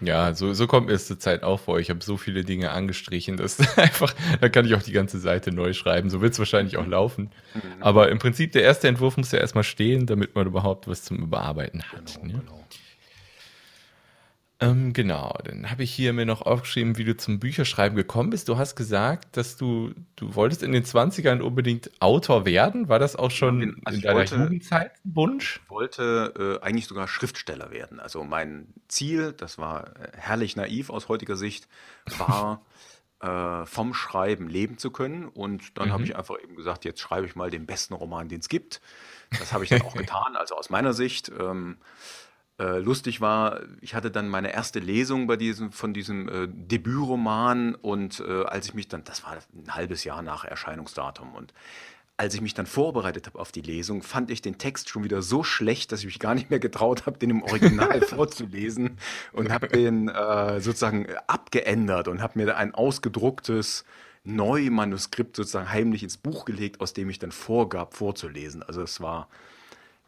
Ja, 0.00 0.34
so, 0.34 0.52
so 0.52 0.66
kommt 0.66 0.88
mir 0.88 0.94
es 0.94 1.06
zur 1.06 1.18
Zeit 1.18 1.42
auch 1.44 1.60
vor. 1.60 1.78
Ich 1.78 1.88
habe 1.90 2.02
so 2.02 2.16
viele 2.16 2.44
Dinge 2.44 2.70
angestrichen, 2.70 3.36
dass 3.36 3.60
einfach, 3.78 4.14
da 4.40 4.48
kann 4.48 4.66
ich 4.66 4.74
auch 4.74 4.82
die 4.82 4.92
ganze 4.92 5.18
Seite 5.18 5.52
neu 5.52 5.72
schreiben. 5.72 6.10
So 6.10 6.20
wird 6.20 6.32
es 6.32 6.38
wahrscheinlich 6.38 6.76
auch 6.76 6.86
laufen. 6.86 7.30
Mhm. 7.54 7.60
Aber 7.80 8.10
im 8.10 8.18
Prinzip, 8.18 8.52
der 8.52 8.62
erste 8.62 8.88
Entwurf 8.88 9.16
muss 9.16 9.32
ja 9.32 9.38
erstmal 9.38 9.64
stehen, 9.64 10.06
damit 10.06 10.34
man 10.34 10.46
überhaupt 10.46 10.88
was 10.88 11.04
zum 11.04 11.18
Überarbeiten 11.18 11.82
hat. 11.84 12.18
Genau, 12.20 12.34
ne? 12.34 12.40
genau. 12.40 12.61
Ähm, 14.62 14.92
genau, 14.92 15.36
dann 15.42 15.72
habe 15.72 15.82
ich 15.82 15.92
hier 15.92 16.12
mir 16.12 16.24
noch 16.24 16.42
aufgeschrieben, 16.42 16.96
wie 16.96 17.02
du 17.02 17.16
zum 17.16 17.40
Bücherschreiben 17.40 17.96
gekommen 17.96 18.30
bist. 18.30 18.48
Du 18.48 18.58
hast 18.58 18.76
gesagt, 18.76 19.36
dass 19.36 19.56
du, 19.56 19.92
du 20.14 20.36
wolltest 20.36 20.62
in 20.62 20.70
den 20.70 20.84
20ern 20.84 21.40
unbedingt 21.40 21.90
Autor 22.00 22.46
werden. 22.46 22.88
War 22.88 23.00
das 23.00 23.16
auch 23.16 23.32
schon 23.32 23.82
also 23.84 23.96
in 23.96 24.02
deiner 24.02 24.18
wollte, 24.20 24.36
Jugendzeit 24.36 24.92
ein 25.04 25.16
Wunsch? 25.16 25.60
Ich 25.64 25.70
wollte 25.70 26.60
äh, 26.62 26.64
eigentlich 26.64 26.86
sogar 26.86 27.08
Schriftsteller 27.08 27.72
werden. 27.72 27.98
Also 27.98 28.22
mein 28.22 28.68
Ziel, 28.86 29.32
das 29.32 29.58
war 29.58 29.96
äh, 29.96 30.12
herrlich 30.16 30.54
naiv 30.54 30.90
aus 30.90 31.08
heutiger 31.08 31.34
Sicht, 31.34 31.66
war 32.18 32.64
äh, 33.20 33.66
vom 33.66 33.94
Schreiben 33.94 34.48
leben 34.48 34.78
zu 34.78 34.92
können. 34.92 35.26
Und 35.26 35.76
dann 35.76 35.88
mhm. 35.88 35.92
habe 35.92 36.04
ich 36.04 36.14
einfach 36.14 36.36
eben 36.40 36.54
gesagt, 36.54 36.84
jetzt 36.84 37.00
schreibe 37.00 37.26
ich 37.26 37.34
mal 37.34 37.50
den 37.50 37.66
besten 37.66 37.94
Roman, 37.94 38.28
den 38.28 38.38
es 38.38 38.48
gibt. 38.48 38.80
Das 39.40 39.52
habe 39.52 39.64
ich 39.64 39.70
dann 39.70 39.82
auch 39.82 39.94
getan. 39.96 40.36
Also 40.36 40.54
aus 40.54 40.70
meiner 40.70 40.92
Sicht. 40.92 41.32
Ähm, 41.36 41.78
äh, 42.58 42.78
lustig 42.78 43.20
war, 43.20 43.60
ich 43.80 43.94
hatte 43.94 44.10
dann 44.10 44.28
meine 44.28 44.52
erste 44.52 44.78
Lesung 44.78 45.26
bei 45.26 45.36
diesem, 45.36 45.72
von 45.72 45.94
diesem 45.94 46.28
äh, 46.28 46.48
Debütroman 46.48 47.74
und 47.74 48.20
äh, 48.20 48.44
als 48.44 48.66
ich 48.66 48.74
mich 48.74 48.88
dann, 48.88 49.04
das 49.04 49.24
war 49.24 49.32
ein 49.32 49.74
halbes 49.74 50.04
Jahr 50.04 50.22
nach 50.22 50.44
Erscheinungsdatum 50.44 51.34
und 51.34 51.52
als 52.18 52.34
ich 52.34 52.40
mich 52.40 52.54
dann 52.54 52.66
vorbereitet 52.66 53.26
habe 53.26 53.38
auf 53.38 53.52
die 53.52 53.62
Lesung, 53.62 54.02
fand 54.02 54.30
ich 54.30 54.42
den 54.42 54.58
Text 54.58 54.90
schon 54.90 55.02
wieder 55.02 55.22
so 55.22 55.42
schlecht, 55.42 55.90
dass 55.90 56.00
ich 56.00 56.06
mich 56.06 56.18
gar 56.18 56.34
nicht 56.34 56.50
mehr 56.50 56.60
getraut 56.60 57.06
habe, 57.06 57.18
den 57.18 57.30
im 57.30 57.42
Original 57.42 58.00
vorzulesen 58.06 58.98
und 59.32 59.50
habe 59.50 59.68
den 59.68 60.08
äh, 60.08 60.60
sozusagen 60.60 61.06
abgeändert 61.26 62.08
und 62.08 62.22
habe 62.22 62.38
mir 62.38 62.56
ein 62.56 62.74
ausgedrucktes 62.74 63.84
Neumanuskript 64.24 65.34
sozusagen 65.34 65.72
heimlich 65.72 66.02
ins 66.02 66.16
Buch 66.16 66.44
gelegt, 66.44 66.80
aus 66.80 66.92
dem 66.92 67.10
ich 67.10 67.18
dann 67.18 67.32
vorgab 67.32 67.94
vorzulesen. 67.94 68.62
Also 68.62 68.82
es 68.82 69.00
war, 69.00 69.28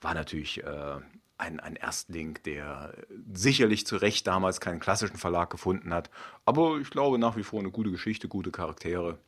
war 0.01 0.15
natürlich 0.15 0.63
äh, 0.63 1.01
ein, 1.39 1.61
ein 1.61 1.77
Erstling, 1.77 2.39
der 2.45 2.95
sicherlich 3.33 3.87
zu 3.87 3.97
Recht 3.97 4.27
damals 4.27 4.61
keinen 4.61 4.81
klassischen 4.81 5.17
Verlag 5.17 5.51
gefunden 5.51 5.93
hat. 5.93 6.11
Aber 6.45 6.79
ich 6.79 6.91
glaube 6.91 7.19
nach 7.19 7.37
wie 7.37 7.43
vor 7.43 7.61
eine 7.61 7.71
gute 7.71 7.91
Geschichte, 7.91 8.29
gute 8.29 8.51
Charaktere. 8.51 9.19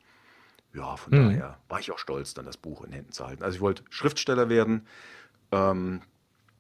Ja, 0.72 0.96
von 0.96 1.12
mhm. 1.12 1.28
daher 1.28 1.58
war 1.68 1.80
ich 1.80 1.90
auch 1.90 1.98
stolz, 1.98 2.34
dann 2.34 2.44
das 2.44 2.56
Buch 2.56 2.84
in 2.84 2.92
Händen 2.92 3.12
zu 3.12 3.26
halten. 3.26 3.42
Also 3.42 3.56
ich 3.56 3.60
wollte 3.60 3.82
Schriftsteller 3.90 4.48
werden, 4.48 4.86
ähm, 5.50 6.02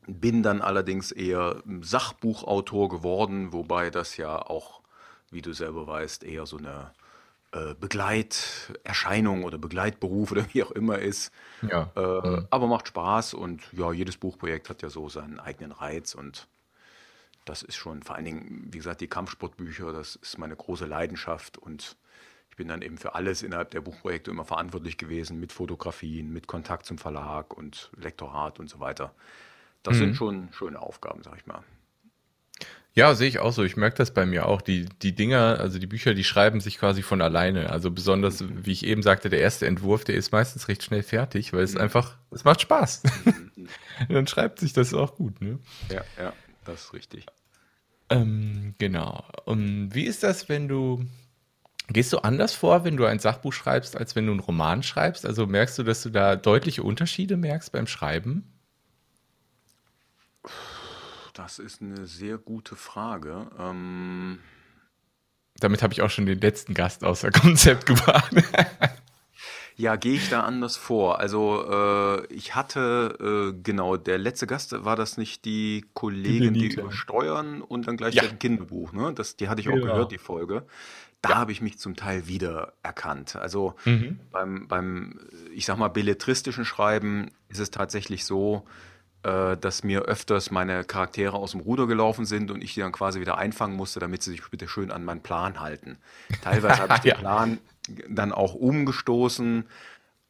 bin 0.06 0.42
dann 0.42 0.62
allerdings 0.62 1.12
eher 1.12 1.62
Sachbuchautor 1.80 2.88
geworden, 2.88 3.52
wobei 3.52 3.90
das 3.90 4.16
ja 4.16 4.38
auch, 4.38 4.80
wie 5.30 5.42
du 5.42 5.52
selber 5.52 5.86
weißt, 5.86 6.24
eher 6.24 6.46
so 6.46 6.56
eine 6.56 6.92
äh, 7.56 7.74
Begleiterscheinung 7.74 9.44
oder 9.44 9.56
Begleitberuf 9.56 10.32
oder 10.32 10.44
wie 10.52 10.62
auch 10.62 10.72
immer 10.72 10.98
ist. 10.98 11.32
Ja. 11.62 11.90
Äh, 11.96 12.28
mhm. 12.28 12.46
Aber 12.50 12.66
macht 12.66 12.88
Spaß 12.88 13.34
und 13.34 13.62
ja, 13.72 13.92
jedes 13.92 14.18
Buchprojekt 14.18 14.68
hat 14.68 14.82
ja 14.82 14.90
so 14.90 15.08
seinen 15.08 15.40
eigenen 15.40 15.72
Reiz 15.72 16.14
und 16.14 16.48
das 17.46 17.62
ist 17.62 17.76
schon 17.76 18.02
vor 18.02 18.16
allen 18.16 18.24
Dingen, 18.24 18.68
wie 18.72 18.78
gesagt, 18.78 19.00
die 19.00 19.06
Kampfsportbücher, 19.06 19.92
das 19.92 20.16
ist 20.16 20.36
meine 20.36 20.56
große 20.56 20.84
Leidenschaft 20.84 21.56
und 21.56 21.96
ich 22.50 22.56
bin 22.56 22.68
dann 22.68 22.82
eben 22.82 22.98
für 22.98 23.14
alles 23.14 23.42
innerhalb 23.42 23.70
der 23.70 23.80
Buchprojekte 23.80 24.30
immer 24.30 24.44
verantwortlich 24.44 24.98
gewesen, 24.98 25.38
mit 25.38 25.52
Fotografien, 25.52 26.32
mit 26.32 26.46
Kontakt 26.46 26.86
zum 26.86 26.98
Verlag 26.98 27.56
und 27.56 27.90
Lektorat 27.96 28.58
und 28.58 28.68
so 28.68 28.80
weiter. 28.80 29.14
Das 29.82 29.96
mhm. 29.96 30.00
sind 30.00 30.16
schon 30.16 30.48
schöne 30.52 30.80
Aufgaben, 30.80 31.22
sag 31.22 31.36
ich 31.36 31.46
mal. 31.46 31.62
Ja, 32.96 33.14
sehe 33.14 33.28
ich 33.28 33.40
auch 33.40 33.52
so. 33.52 33.62
Ich 33.62 33.76
merke 33.76 33.98
das 33.98 34.14
bei 34.14 34.24
mir 34.24 34.46
auch. 34.46 34.62
Die, 34.62 34.86
die 35.02 35.14
Dinger, 35.14 35.60
also 35.60 35.78
die 35.78 35.86
Bücher, 35.86 36.14
die 36.14 36.24
schreiben 36.24 36.60
sich 36.60 36.78
quasi 36.78 37.02
von 37.02 37.20
alleine. 37.20 37.68
Also 37.68 37.90
besonders, 37.90 38.42
wie 38.48 38.72
ich 38.72 38.86
eben 38.86 39.02
sagte, 39.02 39.28
der 39.28 39.40
erste 39.40 39.66
Entwurf, 39.66 40.04
der 40.04 40.14
ist 40.14 40.32
meistens 40.32 40.66
recht 40.68 40.82
schnell 40.82 41.02
fertig, 41.02 41.52
weil 41.52 41.60
es 41.60 41.74
mhm. 41.74 41.82
einfach, 41.82 42.16
es 42.30 42.44
macht 42.44 42.62
Spaß. 42.62 43.02
Mhm. 43.54 43.68
Dann 44.08 44.26
schreibt 44.26 44.60
sich 44.60 44.72
das 44.72 44.94
auch 44.94 45.14
gut, 45.14 45.42
ne? 45.42 45.58
Ja, 45.90 46.04
ja, 46.18 46.32
das 46.64 46.84
ist 46.84 46.92
richtig. 46.94 47.26
Ähm, 48.08 48.74
genau. 48.78 49.26
Und 49.44 49.94
wie 49.94 50.04
ist 50.04 50.22
das, 50.22 50.48
wenn 50.48 50.66
du, 50.66 51.04
gehst 51.88 52.14
du 52.14 52.18
anders 52.20 52.54
vor, 52.54 52.84
wenn 52.84 52.96
du 52.96 53.04
ein 53.04 53.18
Sachbuch 53.18 53.52
schreibst, 53.52 53.94
als 53.94 54.16
wenn 54.16 54.24
du 54.24 54.32
einen 54.32 54.40
Roman 54.40 54.82
schreibst? 54.82 55.26
Also 55.26 55.46
merkst 55.46 55.78
du, 55.78 55.82
dass 55.82 56.02
du 56.02 56.08
da 56.08 56.34
deutliche 56.34 56.82
Unterschiede 56.82 57.36
merkst 57.36 57.72
beim 57.72 57.86
Schreiben? 57.86 58.50
Das 61.36 61.58
ist 61.58 61.82
eine 61.82 62.06
sehr 62.06 62.38
gute 62.38 62.76
Frage. 62.76 63.50
Ähm 63.58 64.38
Damit 65.60 65.82
habe 65.82 65.92
ich 65.92 66.00
auch 66.00 66.08
schon 66.08 66.24
den 66.24 66.40
letzten 66.40 66.72
Gast 66.72 67.04
außer 67.04 67.30
Konzept 67.42 67.84
gebracht. 67.84 68.32
Ja, 69.76 69.96
gehe 69.96 70.14
ich 70.14 70.30
da 70.30 70.44
anders 70.44 70.78
vor? 70.78 71.20
Also 71.20 71.62
äh, 71.70 72.26
ich 72.32 72.54
hatte, 72.54 73.52
äh, 73.54 73.60
genau, 73.62 73.98
der 73.98 74.16
letzte 74.16 74.46
Gast, 74.46 74.72
war 74.86 74.96
das 74.96 75.18
nicht 75.18 75.44
die 75.44 75.84
Kollegin, 75.92 76.54
die, 76.54 76.70
die 76.70 76.74
über 76.74 76.90
Steuern 76.90 77.60
und 77.60 77.86
dann 77.86 77.98
gleich 77.98 78.14
ja. 78.14 78.22
ein 78.22 78.38
Kinderbuch, 78.38 78.92
ne? 78.92 79.12
Das, 79.14 79.36
die 79.36 79.50
hatte 79.50 79.60
ich 79.60 79.68
auch 79.68 79.74
genau. 79.74 79.92
gehört, 79.92 80.12
die 80.12 80.18
Folge. 80.18 80.64
Da 81.20 81.30
ja. 81.30 81.36
habe 81.36 81.52
ich 81.52 81.60
mich 81.60 81.78
zum 81.78 81.96
Teil 81.96 82.26
wieder 82.28 82.72
erkannt. 82.82 83.36
Also 83.36 83.74
mhm. 83.84 84.20
beim, 84.32 84.68
beim, 84.68 85.20
ich 85.54 85.66
sag 85.66 85.76
mal, 85.76 85.88
belletristischen 85.88 86.64
Schreiben 86.64 87.30
ist 87.50 87.60
es 87.60 87.70
tatsächlich 87.70 88.24
so, 88.24 88.64
dass 89.26 89.82
mir 89.82 90.02
öfters 90.02 90.50
meine 90.50 90.84
Charaktere 90.84 91.36
aus 91.36 91.50
dem 91.50 91.60
Ruder 91.60 91.86
gelaufen 91.86 92.26
sind 92.26 92.50
und 92.50 92.62
ich 92.62 92.74
die 92.74 92.80
dann 92.80 92.92
quasi 92.92 93.20
wieder 93.20 93.38
einfangen 93.38 93.76
musste, 93.76 93.98
damit 93.98 94.22
sie 94.22 94.30
sich 94.30 94.42
bitte 94.50 94.68
schön 94.68 94.92
an 94.92 95.04
meinen 95.04 95.22
Plan 95.22 95.60
halten. 95.60 95.98
Teilweise 96.42 96.78
habe 96.78 96.94
ich 96.96 97.00
den 97.00 97.08
ja. 97.10 97.16
Plan 97.16 97.58
dann 98.08 98.32
auch 98.32 98.54
umgestoßen, 98.54 99.64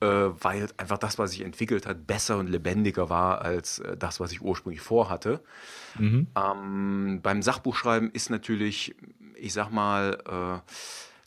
äh, 0.01 0.07
weil 0.07 0.69
einfach 0.77 0.99
das, 0.99 1.19
was 1.19 1.31
sich 1.31 1.41
entwickelt 1.43 1.87
hat, 1.87 2.07
besser 2.07 2.37
und 2.37 2.49
lebendiger 2.49 3.09
war 3.09 3.43
als 3.43 3.79
äh, 3.79 3.97
das, 3.97 4.21
was 4.21 4.33
ich 4.33 4.43
ursprünglich 4.43 4.83
vorhatte. 4.83 5.41
Mhm. 5.99 6.27
Ähm, 6.37 7.21
beim 7.23 7.43
Sachbuchschreiben 7.43 8.11
ist 8.11 8.29
natürlich, 8.29 8.95
ich 9.37 9.53
sag 9.53 9.71
mal, 9.71 10.63
äh, 10.65 10.71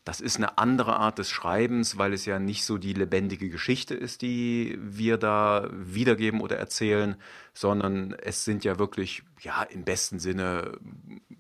das 0.05 0.21
ist 0.21 0.37
eine 0.37 0.57
andere 0.57 0.95
Art 0.95 1.19
des 1.19 1.29
Schreibens, 1.29 1.97
weil 1.97 2.13
es 2.13 2.25
ja 2.25 2.39
nicht 2.39 2.65
so 2.65 2.77
die 2.77 2.93
lebendige 2.93 3.49
Geschichte 3.49 3.93
ist, 3.93 4.21
die 4.21 4.77
wir 4.81 5.17
da 5.17 5.69
wiedergeben 5.71 6.41
oder 6.41 6.57
erzählen, 6.57 7.15
sondern 7.53 8.13
es 8.13 8.45
sind 8.45 8.63
ja 8.63 8.79
wirklich, 8.79 9.23
ja, 9.41 9.63
im 9.63 9.83
besten 9.83 10.19
Sinne 10.19 10.79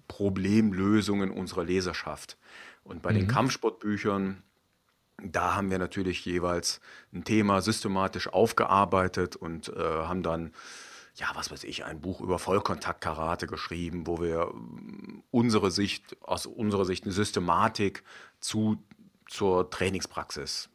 Problemlösungen 0.07 1.31
unserer 1.31 1.63
Leserschaft. 1.63 2.37
Und 2.83 3.01
bei 3.01 3.11
mhm. 3.11 3.17
den 3.17 3.27
Kampfsportbüchern, 3.27 4.43
da 5.23 5.55
haben 5.55 5.71
wir 5.71 5.79
natürlich 5.79 6.25
jeweils 6.25 6.81
ein 7.13 7.23
Thema 7.23 7.61
systematisch 7.61 8.27
aufgearbeitet 8.27 9.35
und 9.35 9.69
äh, 9.69 9.79
haben 9.79 10.23
dann 10.23 10.51
ja, 11.19 11.27
was 11.33 11.51
weiß 11.51 11.65
ich, 11.65 11.83
ein 11.83 11.99
Buch 11.99 12.21
über 12.21 12.39
Vollkontakt-Karate 12.39 13.45
geschrieben, 13.45 14.07
wo 14.07 14.21
wir 14.21 14.51
ähm, 14.53 15.21
unsere 15.31 15.69
Sicht, 15.69 16.17
aus 16.21 16.45
unserer 16.45 16.85
Sicht 16.85 17.03
eine 17.03 17.13
Systematik 17.13 18.03
zu, 18.39 18.81
zur 19.27 19.69
Trainingspraxis 19.69 20.69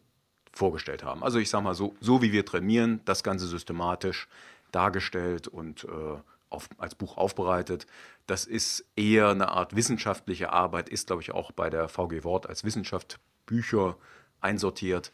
vorgestellt 0.52 1.02
haben. 1.02 1.24
Also 1.24 1.38
ich 1.38 1.48
sage 1.48 1.64
mal 1.64 1.74
so, 1.74 1.96
so 2.00 2.20
wie 2.20 2.32
wir 2.32 2.44
trainieren, 2.44 3.00
das 3.06 3.22
Ganze 3.22 3.46
systematisch 3.46 4.28
dargestellt 4.70 5.48
und 5.48 5.84
äh, 5.84 6.18
auf, 6.50 6.68
als 6.78 6.94
Buch 6.94 7.16
aufbereitet. 7.16 7.86
Das 8.26 8.44
ist 8.44 8.84
eher 8.96 9.30
eine 9.30 9.48
Art 9.48 9.74
wissenschaftliche 9.74 10.52
Arbeit, 10.52 10.88
ist 10.88 11.06
glaube 11.08 11.22
ich 11.22 11.32
auch 11.32 11.52
bei 11.52 11.70
der 11.70 11.88
VG 11.88 12.22
Wort 12.22 12.48
als 12.48 12.64
Wissenschaft 12.64 13.18
Bücher 13.46 13.96
einsortiert, 14.40 15.10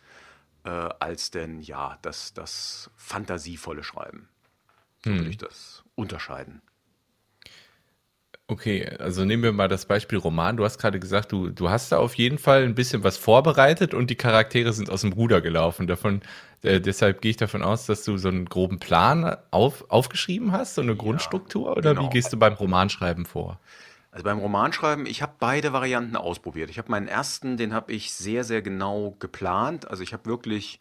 äh, 0.65 0.71
als 0.71 1.31
denn 1.31 1.61
ja 1.61 1.99
das, 2.03 2.35
das 2.35 2.91
fantasievolle 2.97 3.85
Schreiben. 3.85 4.29
So 5.04 5.11
hm. 5.11 5.19
würde 5.19 5.30
ich 5.30 5.38
das 5.38 5.83
unterscheiden. 5.95 6.62
Okay, 8.50 8.85
also 8.99 9.25
nehmen 9.25 9.45
wir 9.45 9.52
mal 9.52 9.69
das 9.69 9.87
Beispiel 9.87 10.19
Roman. 10.19 10.57
Du 10.57 10.64
hast 10.64 10.78
gerade 10.78 10.99
gesagt, 10.99 11.30
du, 11.30 11.50
du 11.50 11.71
hast 11.71 11.92
da 11.92 11.99
auf 11.99 12.14
jeden 12.14 12.37
Fall 12.37 12.64
ein 12.64 12.75
bisschen 12.75 13.04
was 13.04 13.16
vorbereitet 13.16 13.95
und 13.95 14.11
die 14.11 14.16
Charaktere 14.16 14.73
sind 14.73 14.90
aus 14.90 15.02
dem 15.02 15.12
Ruder 15.12 15.40
gelaufen. 15.40 15.87
Davon, 15.87 16.21
äh, 16.62 16.80
deshalb 16.80 17.21
gehe 17.21 17.30
ich 17.30 17.37
davon 17.37 17.62
aus, 17.62 17.87
dass 17.87 18.02
du 18.02 18.16
so 18.19 18.26
einen 18.26 18.47
groben 18.47 18.80
Plan 18.80 19.37
auf, 19.52 19.88
aufgeschrieben 19.88 20.50
hast, 20.50 20.75
so 20.75 20.83
eine 20.83 20.92
ja, 20.92 20.99
Grundstruktur, 20.99 21.76
oder 21.76 21.95
genau. 21.95 22.07
wie 22.07 22.11
gehst 22.11 22.33
du 22.33 22.38
beim 22.38 22.54
Romanschreiben 22.54 23.25
vor? 23.25 23.61
Also 24.11 24.25
beim 24.25 24.40
Romanschreiben, 24.40 25.07
ich 25.07 25.23
habe 25.23 25.35
beide 25.38 25.73
Varianten 25.73 26.16
ausprobiert. 26.16 26.71
Ich 26.71 26.78
habe 26.78 26.90
meinen 26.90 27.07
ersten, 27.07 27.57
den 27.57 27.73
habe 27.73 27.92
ich 27.92 28.12
sehr, 28.12 28.42
sehr 28.42 28.62
genau 28.62 29.14
geplant. 29.21 29.88
Also 29.88 30.02
ich 30.02 30.12
habe 30.12 30.26
wirklich 30.26 30.80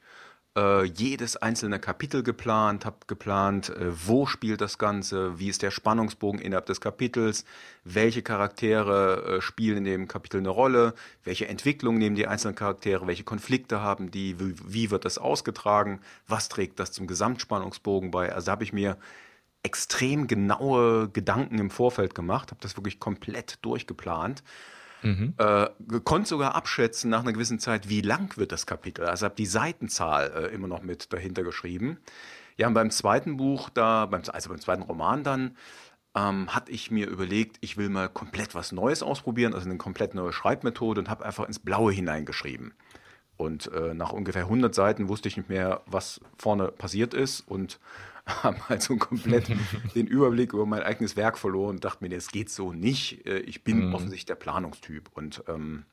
äh, 0.58 0.84
jedes 0.84 1.38
einzelne 1.38 1.80
Kapitel 1.80 2.24
geplant, 2.24 2.86
habe 2.86 2.98
geplant, 3.08 3.70
äh, 3.70 4.08
wo 4.08 4.26
spielt 4.26 4.62
das 4.62 4.78
Ganze, 4.78 5.40
wie 5.40 5.50
ist 5.50 5.62
der 5.62 5.72
Spannungsbogen 5.72 6.42
innerhalb 6.42 6.66
des 6.66 6.82
Kapitels, 6.82 7.46
welche 7.84 8.22
Charaktere 8.22 9.38
äh, 9.38 9.42
spielen 9.42 9.78
in 9.80 9.84
dem 9.84 10.08
Kapitel 10.08 10.38
eine 10.38 10.50
Rolle, 10.50 10.94
welche 11.24 11.48
Entwicklung 11.48 11.98
nehmen 11.98 12.16
die 12.16 12.28
einzelnen 12.28 12.56
Charaktere, 12.56 13.08
welche 13.08 13.24
Konflikte 13.24 13.82
haben 13.82 14.12
die, 14.12 14.40
wie, 14.40 14.56
wie 14.66 14.92
wird 14.92 15.06
das 15.06 15.18
ausgetragen, 15.18 16.02
was 16.28 16.50
trägt 16.50 16.80
das 16.80 16.92
zum 16.92 17.08
Gesamtspannungsbogen 17.08 18.12
bei. 18.12 18.34
Also 18.34 18.52
habe 18.52 18.64
ich 18.64 18.74
mir 18.74 18.98
extrem 19.64 20.28
genaue 20.28 21.10
Gedanken 21.10 21.60
im 21.60 21.70
Vorfeld 21.70 22.16
gemacht, 22.16 22.52
habe 22.52 22.62
das 22.62 22.78
wirklich 22.78 23.00
komplett 23.00 23.60
durchgeplant. 23.62 24.44
Mhm. 25.02 25.34
Äh, 25.38 25.68
konnte 26.04 26.30
sogar 26.30 26.56
abschätzen 26.56 27.10
nach 27.10 27.22
einer 27.22 27.34
gewissen 27.34 27.60
Zeit, 27.60 27.90
wie 27.90 28.02
lang 28.02 28.36
wird 28.38 28.52
das 28.52 28.66
Kapitel. 28.66 29.06
Also 29.06 29.26
habe 29.26 29.36
die 29.36 29.46
Seitenzahl 29.46 30.32
äh, 30.36 30.54
immer 30.54 30.68
noch 30.68 30.82
mit 30.82 31.14
dahinter 31.14 31.44
geschrieben. 31.44 32.00
Ja, 32.58 32.68
und 32.68 32.74
beim 32.74 32.92
zweiten 32.92 33.38
Buch, 33.38 33.70
da, 33.70 34.06
beim, 34.06 34.22
also 34.28 34.50
beim 34.50 34.60
zweiten 34.60 34.82
Roman 34.84 35.24
dann, 35.24 35.56
ähm, 36.16 36.54
hatte 36.54 36.72
ich 36.72 36.92
mir 36.92 37.08
überlegt, 37.08 37.58
ich 37.62 37.78
will 37.78 37.90
mal 37.90 38.10
komplett 38.10 38.56
was 38.56 38.72
Neues 38.72 39.04
ausprobieren, 39.04 39.54
also 39.54 39.70
eine 39.70 39.78
komplett 39.78 40.16
neue 40.16 40.34
Schreibmethode 40.34 41.00
und 41.00 41.10
habe 41.10 41.26
einfach 41.26 41.46
ins 41.48 41.60
Blaue 41.60 41.94
hineingeschrieben. 41.94 42.74
Und 43.38 43.72
äh, 43.72 43.94
nach 43.94 44.12
ungefähr 44.12 44.44
100 44.44 44.76
Seiten 44.76 45.08
wusste 45.08 45.30
ich 45.30 45.38
nicht 45.38 45.48
mehr, 45.48 45.82
was 45.86 46.20
vorne 46.38 46.70
passiert 46.70 47.14
ist 47.14 47.42
und 47.48 47.80
habe 48.30 48.60
also 48.68 48.98
komplett 48.98 49.48
den 49.96 50.08
Überblick 50.08 50.54
über 50.54 50.66
mein 50.66 50.84
eigenes 50.84 51.16
Werk 51.16 51.38
verloren 51.38 51.76
und 51.76 51.86
dachte 51.86 52.04
mir, 52.04 52.10
das 52.10 52.30
geht 52.30 52.50
so 52.50 52.74
nicht. 52.74 53.26
Äh, 53.26 53.40
ich 53.40 53.64
bin 53.64 53.88
mhm. 53.88 53.96
offensichtlich 53.96 54.26
der 54.26 54.36
Planungstyp. 54.36 55.10
Und 55.14 55.44
ähm, 55.48 55.86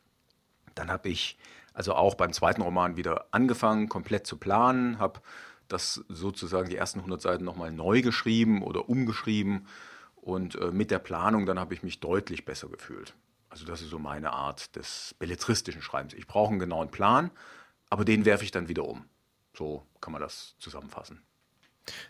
dann 0.74 0.90
habe 0.90 1.08
ich 1.08 1.38
also 1.74 1.94
auch 1.94 2.14
beim 2.14 2.32
zweiten 2.32 2.62
Roman 2.62 2.96
wieder 2.96 3.26
angefangen, 3.32 3.88
komplett 3.88 4.26
zu 4.26 4.38
planen, 4.38 4.98
habe 4.98 5.20
das 5.68 6.04
sozusagen 6.08 6.70
die 6.70 6.76
ersten 6.76 7.00
100 7.00 7.20
Seiten 7.20 7.44
nochmal 7.44 7.72
neu 7.72 8.00
geschrieben 8.02 8.62
oder 8.62 8.88
umgeschrieben. 8.88 9.66
Und 10.14 10.54
äh, 10.56 10.70
mit 10.70 10.90
der 10.90 10.98
Planung 10.98 11.44
dann 11.44 11.58
habe 11.58 11.74
ich 11.74 11.82
mich 11.82 12.00
deutlich 12.00 12.44
besser 12.44 12.68
gefühlt. 12.68 13.14
Also 13.48 13.64
das 13.64 13.82
ist 13.82 13.90
so 13.90 13.98
meine 13.98 14.32
Art 14.32 14.74
des 14.76 15.14
belletristischen 15.18 15.82
Schreibens. 15.82 16.14
Ich 16.14 16.26
brauche 16.26 16.50
einen 16.50 16.58
genauen 16.58 16.90
Plan, 16.90 17.30
aber 17.90 18.04
den 18.04 18.24
werfe 18.24 18.44
ich 18.44 18.50
dann 18.50 18.68
wieder 18.68 18.86
um. 18.86 19.04
So 19.56 19.86
kann 20.00 20.12
man 20.12 20.20
das 20.20 20.56
zusammenfassen. 20.58 21.22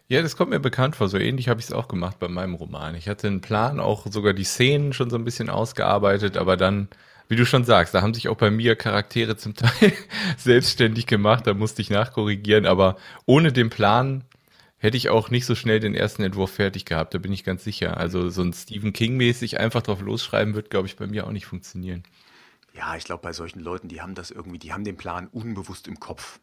Ja, 0.08 0.22
das 0.22 0.36
kommt 0.36 0.50
mir 0.50 0.60
bekannt 0.60 0.96
vor. 0.96 1.08
So 1.08 1.18
ähnlich 1.18 1.48
habe 1.48 1.60
ich 1.60 1.66
es 1.66 1.72
auch 1.72 1.88
gemacht 1.88 2.18
bei 2.18 2.28
meinem 2.28 2.54
Roman. 2.54 2.94
Ich 2.94 3.08
hatte 3.08 3.26
einen 3.26 3.40
Plan, 3.40 3.80
auch 3.80 4.06
sogar 4.10 4.32
die 4.32 4.44
Szenen 4.44 4.92
schon 4.92 5.10
so 5.10 5.16
ein 5.16 5.24
bisschen 5.24 5.50
ausgearbeitet, 5.50 6.36
aber 6.36 6.56
dann, 6.56 6.88
wie 7.28 7.36
du 7.36 7.44
schon 7.44 7.64
sagst, 7.64 7.94
da 7.94 8.02
haben 8.02 8.14
sich 8.14 8.28
auch 8.28 8.36
bei 8.36 8.50
mir 8.50 8.76
Charaktere 8.76 9.36
zum 9.36 9.54
Teil 9.56 9.92
selbstständig 10.38 11.06
gemacht. 11.06 11.46
Da 11.46 11.54
musste 11.54 11.82
ich 11.82 11.90
nachkorrigieren, 11.90 12.66
aber 12.66 12.96
ohne 13.26 13.52
den 13.52 13.70
Plan 13.70 14.24
hätte 14.78 14.96
ich 14.96 15.08
auch 15.08 15.30
nicht 15.30 15.46
so 15.46 15.54
schnell 15.54 15.80
den 15.80 15.94
ersten 15.94 16.22
Entwurf 16.22 16.52
fertig 16.52 16.84
gehabt, 16.84 17.14
da 17.14 17.18
bin 17.18 17.32
ich 17.32 17.44
ganz 17.44 17.64
sicher. 17.64 17.96
Also 17.96 18.28
so 18.30 18.42
ein 18.42 18.52
Stephen 18.52 18.92
King-mäßig 18.92 19.58
einfach 19.58 19.82
drauf 19.82 20.00
losschreiben 20.00 20.54
wird, 20.54 20.70
glaube 20.70 20.86
ich, 20.86 20.96
bei 20.96 21.06
mir 21.06 21.26
auch 21.26 21.32
nicht 21.32 21.46
funktionieren. 21.46 22.04
Ja, 22.74 22.94
ich 22.96 23.04
glaube, 23.04 23.22
bei 23.22 23.32
solchen 23.32 23.60
Leuten, 23.60 23.88
die 23.88 24.02
haben 24.02 24.14
das 24.14 24.30
irgendwie, 24.30 24.58
die 24.58 24.72
haben 24.72 24.84
den 24.84 24.96
Plan 24.96 25.28
unbewusst 25.28 25.88
im 25.88 25.98
Kopf. 25.98 26.40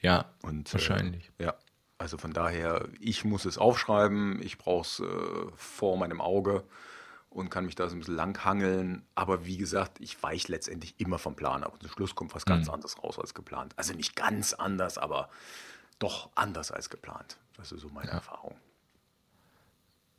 Ja, 0.00 0.32
Und, 0.42 0.74
äh, 0.74 0.74
wahrscheinlich. 0.74 1.30
Äh, 1.38 1.44
ja, 1.44 1.54
also 2.02 2.18
von 2.18 2.32
daher, 2.32 2.88
ich 2.98 3.24
muss 3.24 3.44
es 3.44 3.58
aufschreiben, 3.58 4.42
ich 4.42 4.58
brauche 4.58 4.82
es 4.82 4.98
äh, 4.98 5.52
vor 5.54 5.96
meinem 5.96 6.20
Auge 6.20 6.64
und 7.30 7.48
kann 7.48 7.64
mich 7.64 7.76
da 7.76 7.88
so 7.88 7.94
ein 7.94 8.00
bisschen 8.00 8.16
langhangeln. 8.16 9.06
Aber 9.14 9.46
wie 9.46 9.56
gesagt, 9.56 10.00
ich 10.00 10.20
weiche 10.20 10.50
letztendlich 10.50 10.98
immer 10.98 11.18
vom 11.18 11.36
Plan 11.36 11.62
ab. 11.62 11.74
Und 11.74 11.82
zum 11.82 11.92
Schluss 11.92 12.16
kommt 12.16 12.34
was 12.34 12.44
ganz 12.44 12.66
mhm. 12.66 12.74
anderes 12.74 13.00
raus 13.04 13.20
als 13.20 13.34
geplant. 13.34 13.72
Also 13.76 13.94
nicht 13.94 14.16
ganz 14.16 14.52
anders, 14.52 14.98
aber 14.98 15.30
doch 16.00 16.30
anders 16.34 16.72
als 16.72 16.90
geplant. 16.90 17.38
Das 17.56 17.70
ist 17.70 17.82
so 17.82 17.88
meine 17.90 18.08
ja. 18.08 18.14
Erfahrung. 18.14 18.56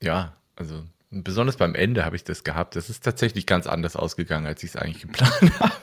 Ja, 0.02 0.38
also 0.56 0.86
besonders 1.14 1.58
beim 1.58 1.76
Ende 1.76 2.06
habe 2.06 2.16
ich 2.16 2.24
das 2.24 2.44
gehabt. 2.44 2.76
Das 2.76 2.90
ist 2.90 3.04
tatsächlich 3.04 3.46
ganz 3.46 3.68
anders 3.68 3.96
ausgegangen, 3.96 4.46
als 4.46 4.64
ich 4.64 4.72
es 4.72 4.76
eigentlich 4.76 5.04
geplant 5.04 5.52
habe. 5.60 5.74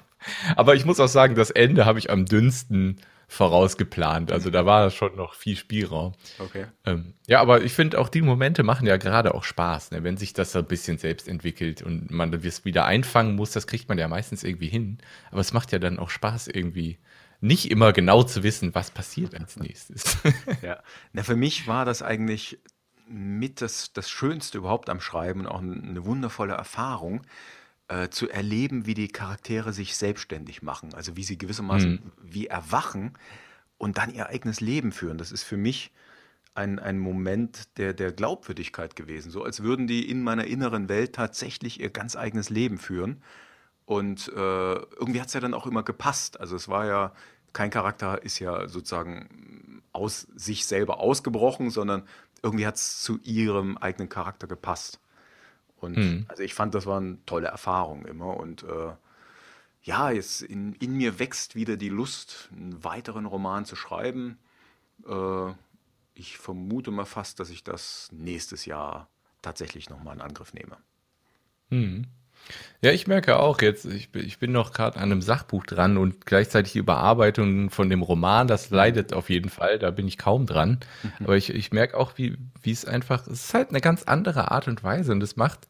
Aber 0.56 0.74
ich 0.74 0.84
muss 0.84 1.00
auch 1.00 1.08
sagen, 1.08 1.34
das 1.34 1.50
Ende 1.50 1.86
habe 1.86 1.98
ich 1.98 2.10
am 2.10 2.26
dünnsten 2.26 2.98
vorausgeplant. 3.30 4.32
Also 4.32 4.50
da 4.50 4.66
war 4.66 4.90
schon 4.90 5.14
noch 5.14 5.34
viel 5.34 5.56
Spielraum. 5.56 6.14
Okay. 6.40 6.66
Ähm, 6.84 7.14
ja, 7.28 7.40
aber 7.40 7.62
ich 7.62 7.72
finde 7.72 8.00
auch 8.00 8.08
die 8.08 8.22
Momente 8.22 8.64
machen 8.64 8.88
ja 8.88 8.96
gerade 8.96 9.34
auch 9.34 9.44
Spaß, 9.44 9.92
ne? 9.92 10.02
wenn 10.02 10.16
sich 10.16 10.32
das 10.32 10.50
so 10.50 10.58
ein 10.58 10.64
bisschen 10.64 10.98
selbst 10.98 11.28
entwickelt 11.28 11.80
und 11.80 12.10
man 12.10 12.34
es 12.34 12.64
wieder 12.64 12.86
einfangen 12.86 13.36
muss, 13.36 13.52
das 13.52 13.68
kriegt 13.68 13.88
man 13.88 13.98
ja 13.98 14.08
meistens 14.08 14.42
irgendwie 14.42 14.66
hin. 14.66 14.98
Aber 15.30 15.40
es 15.40 15.52
macht 15.52 15.70
ja 15.70 15.78
dann 15.78 16.00
auch 16.00 16.10
Spaß 16.10 16.48
irgendwie 16.48 16.98
nicht 17.40 17.70
immer 17.70 17.92
genau 17.92 18.24
zu 18.24 18.42
wissen, 18.42 18.74
was 18.74 18.90
passiert 18.90 19.38
als 19.38 19.56
nächstes. 19.56 20.18
ja, 20.62 20.82
Na, 21.12 21.22
für 21.22 21.36
mich 21.36 21.68
war 21.68 21.84
das 21.84 22.02
eigentlich 22.02 22.58
mit 23.10 23.60
das, 23.60 23.92
das 23.92 24.08
Schönste 24.08 24.58
überhaupt 24.58 24.88
am 24.88 25.00
Schreiben 25.00 25.40
und 25.40 25.46
auch 25.46 25.60
eine 25.60 26.04
wundervolle 26.04 26.54
Erfahrung, 26.54 27.22
äh, 27.88 28.08
zu 28.08 28.28
erleben, 28.28 28.86
wie 28.86 28.94
die 28.94 29.08
Charaktere 29.08 29.72
sich 29.72 29.96
selbstständig 29.96 30.62
machen, 30.62 30.94
also 30.94 31.16
wie 31.16 31.24
sie 31.24 31.36
gewissermaßen 31.36 31.90
mhm. 31.90 32.12
wie 32.22 32.46
erwachen 32.46 33.14
und 33.78 33.98
dann 33.98 34.14
ihr 34.14 34.28
eigenes 34.28 34.60
Leben 34.60 34.92
führen. 34.92 35.18
Das 35.18 35.32
ist 35.32 35.42
für 35.42 35.56
mich 35.56 35.90
ein, 36.54 36.78
ein 36.78 36.98
Moment 36.98 37.76
der, 37.78 37.92
der 37.92 38.12
Glaubwürdigkeit 38.12 38.94
gewesen, 38.94 39.32
so 39.32 39.42
als 39.42 39.62
würden 39.62 39.88
die 39.88 40.08
in 40.08 40.22
meiner 40.22 40.44
inneren 40.44 40.88
Welt 40.88 41.14
tatsächlich 41.14 41.80
ihr 41.80 41.90
ganz 41.90 42.14
eigenes 42.14 42.48
Leben 42.48 42.78
führen. 42.78 43.22
Und 43.86 44.28
äh, 44.28 44.32
irgendwie 44.36 45.20
hat 45.20 45.26
es 45.26 45.34
ja 45.34 45.40
dann 45.40 45.54
auch 45.54 45.66
immer 45.66 45.82
gepasst. 45.82 46.38
Also 46.38 46.54
es 46.54 46.68
war 46.68 46.86
ja, 46.86 47.12
kein 47.52 47.70
Charakter 47.70 48.22
ist 48.22 48.38
ja 48.38 48.68
sozusagen 48.68 49.82
aus 49.92 50.28
sich 50.36 50.66
selber 50.66 51.00
ausgebrochen, 51.00 51.70
sondern 51.70 52.04
irgendwie 52.42 52.66
hat 52.66 52.76
es 52.76 53.02
zu 53.02 53.18
ihrem 53.22 53.76
eigenen 53.78 54.08
Charakter 54.08 54.46
gepasst. 54.46 55.00
Und 55.76 55.96
mhm. 55.96 56.26
also 56.28 56.42
ich 56.42 56.54
fand, 56.54 56.74
das 56.74 56.86
war 56.86 56.98
eine 56.98 57.18
tolle 57.26 57.48
Erfahrung 57.48 58.04
immer. 58.04 58.36
Und 58.36 58.62
äh, 58.64 58.92
ja, 59.82 60.10
jetzt 60.10 60.42
in, 60.42 60.74
in, 60.74 60.96
mir 60.96 61.18
wächst 61.18 61.54
wieder 61.54 61.76
die 61.76 61.88
Lust, 61.88 62.50
einen 62.52 62.84
weiteren 62.84 63.26
Roman 63.26 63.64
zu 63.64 63.76
schreiben. 63.76 64.38
Äh, 65.06 65.52
ich 66.14 66.36
vermute 66.38 66.90
mal 66.90 67.06
fast, 67.06 67.40
dass 67.40 67.50
ich 67.50 67.64
das 67.64 68.10
nächstes 68.12 68.66
Jahr 68.66 69.08
tatsächlich 69.40 69.88
nochmal 69.88 70.16
in 70.16 70.20
Angriff 70.20 70.52
nehme. 70.52 70.76
Mhm. 71.70 72.06
Ja, 72.82 72.92
ich 72.92 73.06
merke 73.06 73.38
auch 73.38 73.60
jetzt, 73.60 73.84
ich, 73.84 74.10
bin- 74.10 74.24
ich 74.26 74.38
bin 74.38 74.52
noch 74.52 74.72
gerade 74.72 74.96
an 74.96 75.04
einem 75.04 75.20
Sachbuch 75.22 75.66
dran 75.66 75.98
und 75.98 76.24
gleichzeitig 76.24 76.72
die 76.72 76.78
Überarbeitung 76.78 77.68
von 77.70 77.90
dem 77.90 78.00
Roman, 78.02 78.48
das 78.48 78.70
leidet 78.70 79.12
auf 79.12 79.28
jeden 79.28 79.50
Fall, 79.50 79.78
da 79.78 79.90
bin 79.90 80.08
ich 80.08 80.16
kaum 80.16 80.46
dran. 80.46 80.80
Mhm. 81.02 81.10
Aber 81.24 81.36
ich, 81.36 81.50
ich 81.54 81.72
merke 81.72 81.96
auch, 81.98 82.12
wie, 82.16 82.38
wie 82.62 82.72
es 82.72 82.86
einfach, 82.86 83.26
es 83.26 83.44
ist 83.44 83.54
halt 83.54 83.68
eine 83.68 83.82
ganz 83.82 84.04
andere 84.04 84.50
Art 84.50 84.66
und 84.66 84.82
Weise 84.82 85.12
und 85.12 85.22
es 85.22 85.36
macht 85.36 85.68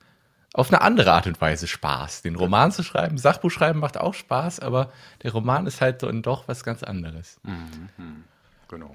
auf 0.52 0.68
eine 0.72 0.82
andere 0.82 1.12
Art 1.12 1.26
und 1.26 1.40
Weise 1.40 1.66
Spaß. 1.66 2.22
Den 2.22 2.36
Roman 2.36 2.70
zu 2.72 2.82
schreiben, 2.84 3.18
Sachbuch 3.18 3.50
schreiben 3.50 3.80
macht 3.80 3.98
auch 3.98 4.14
Spaß, 4.14 4.60
aber 4.60 4.92
der 5.22 5.32
Roman 5.32 5.66
ist 5.66 5.80
halt 5.80 6.02
dann 6.04 6.22
doch 6.22 6.46
was 6.48 6.62
ganz 6.64 6.82
anderes. 6.84 7.40
Mhm. 7.42 7.88
mhm. 7.98 8.24
Genau. 8.68 8.94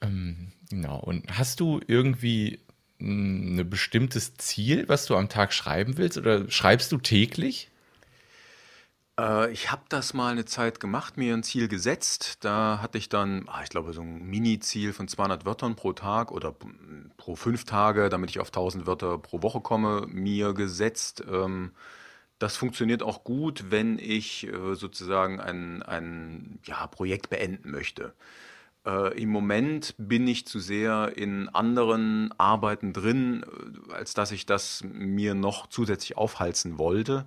Ähm, 0.00 0.52
genau. 0.70 0.98
Und 0.98 1.36
hast 1.36 1.58
du 1.60 1.80
irgendwie 1.86 2.60
ein 3.00 3.68
bestimmtes 3.68 4.34
Ziel, 4.34 4.88
was 4.88 5.06
du 5.06 5.16
am 5.16 5.28
Tag 5.28 5.52
schreiben 5.52 5.96
willst? 5.96 6.18
Oder 6.18 6.50
schreibst 6.50 6.92
du 6.92 6.98
täglich? 6.98 7.70
Äh, 9.20 9.52
ich 9.52 9.70
habe 9.70 9.82
das 9.88 10.14
mal 10.14 10.32
eine 10.32 10.44
Zeit 10.44 10.80
gemacht, 10.80 11.16
mir 11.16 11.34
ein 11.34 11.42
Ziel 11.42 11.68
gesetzt. 11.68 12.38
Da 12.44 12.80
hatte 12.82 12.98
ich 12.98 13.08
dann, 13.08 13.48
ah, 13.48 13.62
ich 13.62 13.70
glaube, 13.70 13.92
so 13.92 14.02
ein 14.02 14.22
Mini-Ziel 14.22 14.92
von 14.92 15.08
200 15.08 15.44
Wörtern 15.44 15.76
pro 15.76 15.92
Tag 15.92 16.32
oder 16.32 16.54
pro 17.16 17.36
fünf 17.36 17.64
Tage, 17.64 18.08
damit 18.08 18.30
ich 18.30 18.40
auf 18.40 18.48
1000 18.48 18.86
Wörter 18.86 19.18
pro 19.18 19.42
Woche 19.42 19.60
komme, 19.60 20.06
mir 20.08 20.54
gesetzt. 20.54 21.24
Ähm, 21.30 21.72
das 22.38 22.56
funktioniert 22.56 23.02
auch 23.02 23.24
gut, 23.24 23.66
wenn 23.70 23.98
ich 23.98 24.46
äh, 24.46 24.74
sozusagen 24.74 25.40
ein, 25.40 25.82
ein 25.82 26.58
ja, 26.64 26.86
Projekt 26.86 27.30
beenden 27.30 27.70
möchte. 27.70 28.14
Äh, 28.86 29.20
Im 29.20 29.28
Moment 29.28 29.94
bin 29.98 30.26
ich 30.26 30.46
zu 30.46 30.58
sehr 30.58 31.16
in 31.16 31.48
anderen 31.50 32.32
Arbeiten 32.38 32.92
drin, 32.92 33.44
äh, 33.90 33.92
als 33.92 34.14
dass 34.14 34.32
ich 34.32 34.46
das 34.46 34.82
mir 34.84 35.34
noch 35.34 35.66
zusätzlich 35.66 36.16
aufhalsen 36.16 36.78
wollte. 36.78 37.26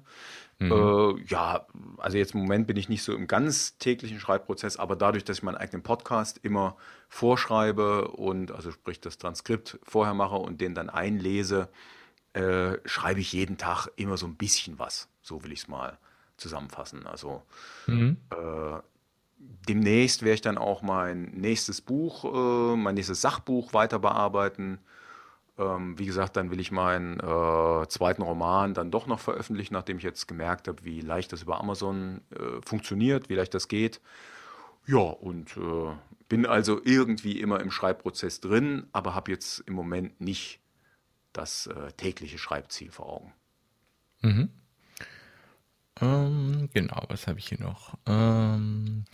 Mhm. 0.59 0.71
Äh, 0.71 1.23
ja, 1.27 1.67
also 1.97 2.17
jetzt 2.17 2.33
im 2.33 2.41
Moment 2.41 2.67
bin 2.67 2.77
ich 2.77 2.89
nicht 2.89 3.03
so 3.03 3.13
im 3.13 3.27
ganz 3.27 3.77
täglichen 3.77 4.19
Schreibprozess, 4.19 4.77
aber 4.77 4.95
dadurch, 4.95 5.23
dass 5.23 5.37
ich 5.37 5.43
meinen 5.43 5.57
eigenen 5.57 5.83
Podcast 5.83 6.39
immer 6.43 6.75
vorschreibe 7.09 8.09
und 8.09 8.51
also 8.51 8.71
sprich 8.71 8.99
das 8.99 9.17
Transkript 9.17 9.79
vorher 9.83 10.13
mache 10.13 10.35
und 10.35 10.59
den 10.61 10.73
dann 10.73 10.89
einlese, 10.89 11.69
äh, 12.33 12.77
schreibe 12.85 13.19
ich 13.19 13.31
jeden 13.31 13.57
Tag 13.57 13.89
immer 13.95 14.17
so 14.17 14.25
ein 14.25 14.35
bisschen 14.35 14.79
was. 14.79 15.07
So 15.21 15.43
will 15.43 15.51
ich 15.51 15.59
es 15.59 15.67
mal 15.67 15.99
zusammenfassen. 16.37 17.05
Also 17.05 17.43
mhm. 17.85 18.17
äh, 18.31 18.79
demnächst 19.67 20.21
werde 20.21 20.35
ich 20.35 20.41
dann 20.41 20.57
auch 20.57 20.81
mein 20.81 21.25
nächstes 21.31 21.81
Buch, 21.81 22.25
äh, 22.25 22.75
mein 22.75 22.95
nächstes 22.95 23.21
Sachbuch 23.21 23.73
weiter 23.73 23.99
bearbeiten. 23.99 24.79
Ähm, 25.57 25.97
wie 25.99 26.05
gesagt, 26.05 26.35
dann 26.35 26.49
will 26.51 26.59
ich 26.59 26.71
meinen 26.71 27.19
äh, 27.19 27.87
zweiten 27.87 28.23
Roman 28.23 28.73
dann 28.73 28.91
doch 28.91 29.05
noch 29.05 29.19
veröffentlichen, 29.19 29.73
nachdem 29.73 29.97
ich 29.97 30.03
jetzt 30.03 30.27
gemerkt 30.27 30.67
habe, 30.67 30.83
wie 30.83 31.01
leicht 31.01 31.31
das 31.31 31.43
über 31.43 31.59
Amazon 31.59 32.21
äh, 32.31 32.61
funktioniert, 32.65 33.29
wie 33.29 33.35
leicht 33.35 33.53
das 33.53 33.67
geht. 33.67 34.01
Ja, 34.85 34.97
und 34.97 35.55
äh, 35.57 35.95
bin 36.27 36.45
also 36.45 36.81
irgendwie 36.83 37.39
immer 37.39 37.59
im 37.59 37.71
Schreibprozess 37.71 38.41
drin, 38.41 38.87
aber 38.91 39.13
habe 39.13 39.31
jetzt 39.31 39.59
im 39.61 39.75
Moment 39.75 40.19
nicht 40.19 40.59
das 41.31 41.67
äh, 41.67 41.91
tägliche 41.93 42.37
Schreibziel 42.37 42.91
vor 42.91 43.07
Augen. 43.07 43.33
Mhm. 44.21 44.49
Ähm, 46.01 46.69
genau, 46.73 47.03
was 47.07 47.27
habe 47.27 47.39
ich 47.39 47.47
hier 47.47 47.59
noch? 47.59 47.97
Ähm, 48.05 49.05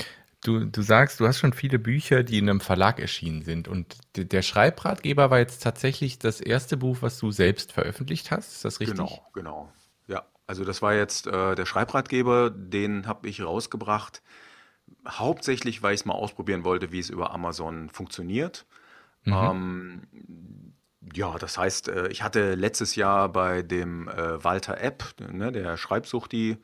du, 0.44 0.66
du 0.66 0.82
sagst, 0.82 1.20
du 1.20 1.28
hast 1.28 1.40
schon 1.40 1.54
viele 1.54 1.80
Bücher, 1.80 2.24
die 2.24 2.38
in 2.38 2.50
einem 2.50 2.62
Verlag 2.62 3.00
erschienen 3.00 3.44
sind. 3.44 3.68
Und 3.68 3.98
der 4.16 4.42
Schreibratgeber 4.42 5.30
war 5.30 5.40
jetzt 5.40 5.62
tatsächlich 5.62 6.20
das 6.20 6.42
erste 6.42 6.78
Buch, 6.78 6.98
was 7.02 7.20
du 7.20 7.32
selbst 7.32 7.72
veröffentlicht 7.72 8.32
hast. 8.32 8.54
Ist 8.54 8.66
das 8.66 8.80
richtig? 8.80 8.98
Genau, 8.98 9.28
genau. 9.34 9.72
Ja, 10.08 10.26
also 10.48 10.64
das 10.64 10.82
war 10.82 10.94
jetzt 10.94 11.28
äh, 11.28 11.56
der 11.56 11.66
Schreibratgeber, 11.66 12.50
den 12.50 13.08
habe 13.08 13.28
ich 13.28 13.42
rausgebracht. 13.42 14.22
Hauptsächlich, 15.08 15.84
weil 15.84 15.94
ich 15.94 16.02
es 16.02 16.06
mal 16.06 16.14
ausprobieren 16.14 16.64
wollte, 16.64 16.92
wie 16.92 17.00
es 17.00 17.10
über 17.10 17.32
Amazon 17.32 17.90
funktioniert. 17.90 18.66
Mhm. 19.24 19.34
Ähm, 19.34 20.74
ja, 21.14 21.38
das 21.38 21.58
heißt, 21.58 21.88
äh, 21.88 22.08
ich 22.10 22.24
hatte 22.24 22.56
letztes 22.56 22.96
Jahr 22.96 23.30
bei 23.30 23.62
dem 23.62 24.08
äh, 24.08 24.44
Walter 24.44 24.80
App, 24.80 25.04
ne, 25.20 25.52
der 25.52 25.78
Schreibsuchti 25.78 26.58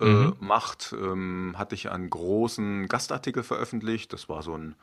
äh, 0.00 0.04
mhm. 0.04 0.36
macht, 0.40 0.94
ähm, 0.98 1.54
hatte 1.56 1.74
ich 1.74 1.90
einen 1.90 2.10
großen 2.10 2.88
Gastartikel 2.88 3.42
veröffentlicht. 3.42 4.12
Das 4.12 4.28
war 4.28 4.42
so 4.42 4.56
ein, 4.56 4.74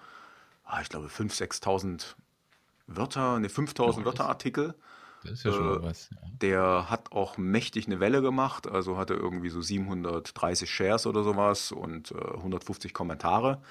ah, 0.66 0.82
ich 0.82 0.90
glaube, 0.90 1.08
5.000, 1.08 1.64
6.000 1.64 2.16
Wörter, 2.88 3.40
ne, 3.40 3.48
5.000 3.48 4.06
Wörter 4.06 4.30
Artikel. 4.30 4.76
Das 5.24 5.34
ist 5.34 5.44
ja 5.44 5.52
schon 5.52 5.66
mal 5.66 5.84
was. 5.84 6.10
Ja. 6.12 6.18
Der 6.42 6.90
hat 6.90 7.12
auch 7.12 7.38
mächtig 7.38 7.86
eine 7.86 8.00
Welle 8.00 8.22
gemacht, 8.22 8.68
also 8.68 8.98
hatte 8.98 9.14
irgendwie 9.14 9.50
so 9.50 9.62
730 9.62 10.70
Shares 10.70 11.06
oder 11.06 11.24
sowas 11.24 11.72
und 11.72 12.12
150 12.12 12.94
Kommentare. 12.94 13.62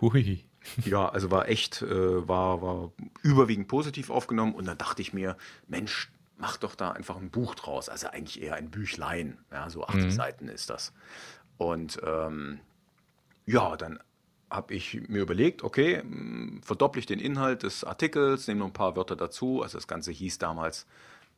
Hui. 0.00 0.44
Ja, 0.84 1.08
also 1.08 1.30
war 1.30 1.48
echt, 1.48 1.82
äh, 1.82 2.28
war, 2.28 2.62
war 2.62 2.92
überwiegend 3.22 3.68
positiv 3.68 4.10
aufgenommen 4.10 4.54
und 4.54 4.66
dann 4.66 4.78
dachte 4.78 5.02
ich 5.02 5.12
mir, 5.12 5.36
Mensch, 5.68 6.10
mach 6.38 6.56
doch 6.56 6.74
da 6.74 6.92
einfach 6.92 7.16
ein 7.16 7.30
Buch 7.30 7.54
draus. 7.54 7.88
Also 7.88 8.08
eigentlich 8.08 8.42
eher 8.42 8.54
ein 8.54 8.70
Büchlein, 8.70 9.38
ja, 9.50 9.70
so 9.70 9.84
80 9.84 10.04
mhm. 10.04 10.10
Seiten 10.10 10.48
ist 10.48 10.70
das. 10.70 10.92
Und 11.58 12.00
ähm, 12.04 12.60
ja, 13.46 13.76
dann 13.76 13.98
habe 14.50 14.74
ich 14.74 15.08
mir 15.08 15.22
überlegt, 15.22 15.62
okay, 15.62 16.02
verdopple 16.62 17.00
ich 17.00 17.06
den 17.06 17.18
Inhalt 17.18 17.62
des 17.62 17.84
Artikels, 17.84 18.46
nehme 18.46 18.60
noch 18.60 18.66
ein 18.68 18.72
paar 18.72 18.96
Wörter 18.96 19.16
dazu. 19.16 19.62
Also 19.62 19.78
das 19.78 19.88
Ganze 19.88 20.12
hieß 20.12 20.38
damals 20.38 20.86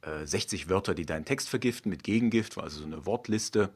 äh, 0.03 0.27
60 0.27 0.69
Wörter, 0.69 0.95
die 0.95 1.07
deinen 1.07 1.25
Text 1.25 1.49
vergiften 1.49 1.91
mit 1.91 2.03
Gegengift, 2.03 2.57
war 2.57 2.65
also 2.65 2.81
so 2.81 2.87
eine 2.87 3.07
Wortliste. 3.07 3.71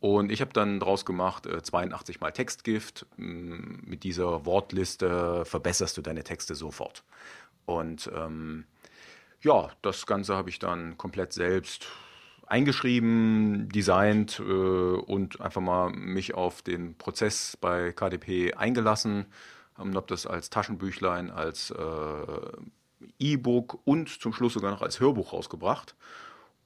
Und 0.00 0.30
ich 0.30 0.40
habe 0.40 0.52
dann 0.52 0.78
daraus 0.78 1.04
gemacht, 1.04 1.46
äh, 1.46 1.62
82 1.62 2.20
mal 2.20 2.30
Textgift. 2.30 3.06
Mit 3.16 4.04
dieser 4.04 4.46
Wortliste 4.46 5.44
verbesserst 5.44 5.96
du 5.96 6.02
deine 6.02 6.22
Texte 6.22 6.54
sofort. 6.54 7.02
Und 7.66 8.10
ähm, 8.14 8.64
ja, 9.40 9.70
das 9.82 10.06
Ganze 10.06 10.36
habe 10.36 10.50
ich 10.50 10.58
dann 10.58 10.96
komplett 10.96 11.32
selbst 11.32 11.86
eingeschrieben, 12.46 13.68
designt 13.68 14.40
äh, 14.40 14.42
und 14.42 15.40
einfach 15.40 15.60
mal 15.60 15.90
mich 15.90 16.34
auf 16.34 16.62
den 16.62 16.96
Prozess 16.96 17.56
bei 17.60 17.92
KDP 17.92 18.54
eingelassen. 18.54 19.26
Ähm, 19.78 19.94
habe 19.94 20.06
das 20.06 20.26
als 20.26 20.48
Taschenbüchlein, 20.50 21.30
als 21.30 21.70
äh, 21.70 23.12
E-Book 23.18 23.80
und 23.84 24.08
zum 24.08 24.32
Schluss 24.32 24.54
sogar 24.54 24.70
noch 24.70 24.82
als 24.82 25.00
Hörbuch 25.00 25.32
rausgebracht. 25.32 25.94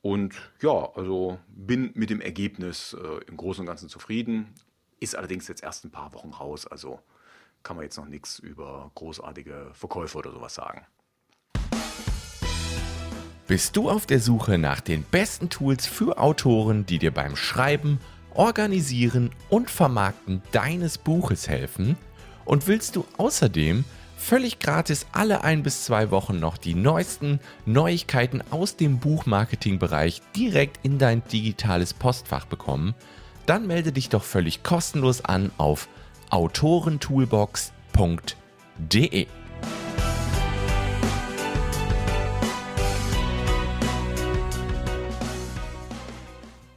Und 0.03 0.35
ja, 0.61 0.91
also 0.95 1.39
bin 1.47 1.93
mit 1.95 2.11
dem 2.11 2.21
Ergebnis 2.21 2.95
äh, 3.01 3.25
im 3.29 3.37
Großen 3.37 3.63
und 3.63 3.67
Ganzen 3.67 3.89
zufrieden. 3.89 4.53
Ist 4.99 5.17
allerdings 5.17 5.49
jetzt 5.49 5.63
erst 5.63 5.85
ein 5.85 5.91
paar 5.91 6.13
Wochen 6.13 6.31
raus, 6.31 6.67
also 6.67 7.01
kann 7.63 7.77
man 7.77 7.85
jetzt 7.85 7.97
noch 7.97 8.07
nichts 8.07 8.41
über 8.41 8.91
großartige 8.97 9.71
Verkäufe 9.73 10.19
oder 10.19 10.33
sowas 10.33 10.55
sagen. 10.55 10.85
Bist 13.47 13.77
du 13.77 13.91
auf 13.91 14.07
der 14.07 14.19
Suche 14.19 14.59
nach 14.59 14.81
den 14.81 15.05
besten 15.05 15.49
Tools 15.51 15.87
für 15.87 16.19
Autoren, 16.19 16.87
die 16.87 16.99
dir 16.99 17.13
beim 17.13 17.37
Schreiben, 17.37 18.01
Organisieren 18.35 19.31
und 19.51 19.71
Vermarkten 19.71 20.43
deines 20.53 20.99
Buches 20.99 21.49
helfen? 21.49 21.97
Und 22.45 22.67
willst 22.67 22.97
du 22.97 23.05
außerdem 23.19 23.85
völlig 24.23 24.59
gratis 24.61 25.07
alle 25.13 25.43
ein 25.43 25.65
bis 25.65 25.85
zwei 25.85 26.11
Wochen 26.11 26.39
noch 26.39 26.57
die 26.57 26.75
neuesten 26.75 27.41
Neuigkeiten 27.67 28.43
aus 28.51 28.77
dem 28.77 29.01
Buchmarketing-Bereich 29.01 30.23
direkt 30.37 30.79
in 30.85 30.99
dein 30.99 31.25
digitales 31.25 31.93
Postfach 31.93 32.47
bekommen, 32.47 32.95
dann 33.47 33.67
melde 33.67 33.91
dich 33.91 34.11
doch 34.11 34.23
völlig 34.23 34.63
kostenlos 34.63 35.25
an 35.25 35.51
auf 35.59 35.89
autorentoolbox.de. 36.31 39.27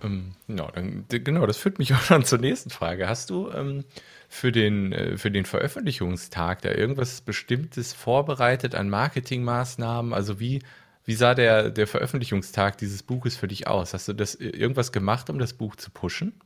Ähm, 0.03 0.31
genau, 0.47 0.71
dann, 0.73 1.05
genau, 1.09 1.45
das 1.45 1.57
führt 1.57 1.77
mich 1.77 1.93
auch 1.93 2.01
schon 2.01 2.25
zur 2.25 2.39
nächsten 2.39 2.71
Frage. 2.71 3.07
Hast 3.07 3.29
du 3.29 3.51
ähm, 3.51 3.85
für 4.29 4.51
den, 4.51 4.91
äh, 4.91 5.17
für 5.17 5.31
den 5.31 5.45
Veröffentlichungstag 5.45 6.61
da 6.61 6.71
irgendwas 6.71 7.21
Bestimmtes 7.21 7.93
vorbereitet 7.93 8.75
an 8.75 8.89
Marketingmaßnahmen? 8.89 10.13
Also 10.13 10.39
wie, 10.39 10.61
wie 11.03 11.15
sah 11.15 11.35
der, 11.35 11.69
der 11.69 11.87
Veröffentlichungstag 11.87 12.77
dieses 12.77 13.03
Buches 13.03 13.35
für 13.35 13.47
dich 13.47 13.67
aus? 13.67 13.93
Hast 13.93 14.07
du 14.07 14.13
das 14.13 14.35
äh, 14.35 14.49
irgendwas 14.49 14.91
gemacht, 14.91 15.29
um 15.29 15.39
das 15.39 15.53
Buch 15.53 15.75
zu 15.75 15.91
pushen? 15.91 16.39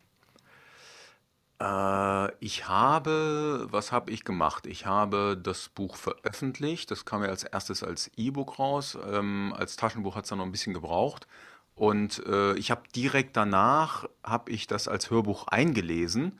Äh, 1.61 2.35
ich 2.39 2.67
habe, 2.67 3.67
was 3.69 3.91
habe 3.91 4.11
ich 4.11 4.23
gemacht? 4.23 4.65
Ich 4.65 4.85
habe 4.85 5.39
das 5.41 5.69
Buch 5.69 5.95
veröffentlicht. 5.95 6.91
Das 6.91 7.05
kam 7.05 7.23
ja 7.23 7.29
als 7.29 7.43
erstes 7.43 7.83
als 7.83 8.11
E-Book 8.17 8.59
raus. 8.59 8.97
Ähm, 9.11 9.53
als 9.57 9.75
Taschenbuch 9.75 10.15
hat 10.15 10.23
es 10.23 10.29
dann 10.29 10.39
noch 10.39 10.45
ein 10.45 10.51
bisschen 10.51 10.73
gebraucht. 10.73 11.27
Und 11.75 12.25
äh, 12.25 12.55
ich 12.55 12.71
habe 12.71 12.83
direkt 12.93 13.37
danach, 13.37 14.05
habe 14.21 14.51
ich 14.51 14.67
das 14.67 14.89
als 14.89 15.09
Hörbuch 15.09 15.47
eingelesen 15.47 16.37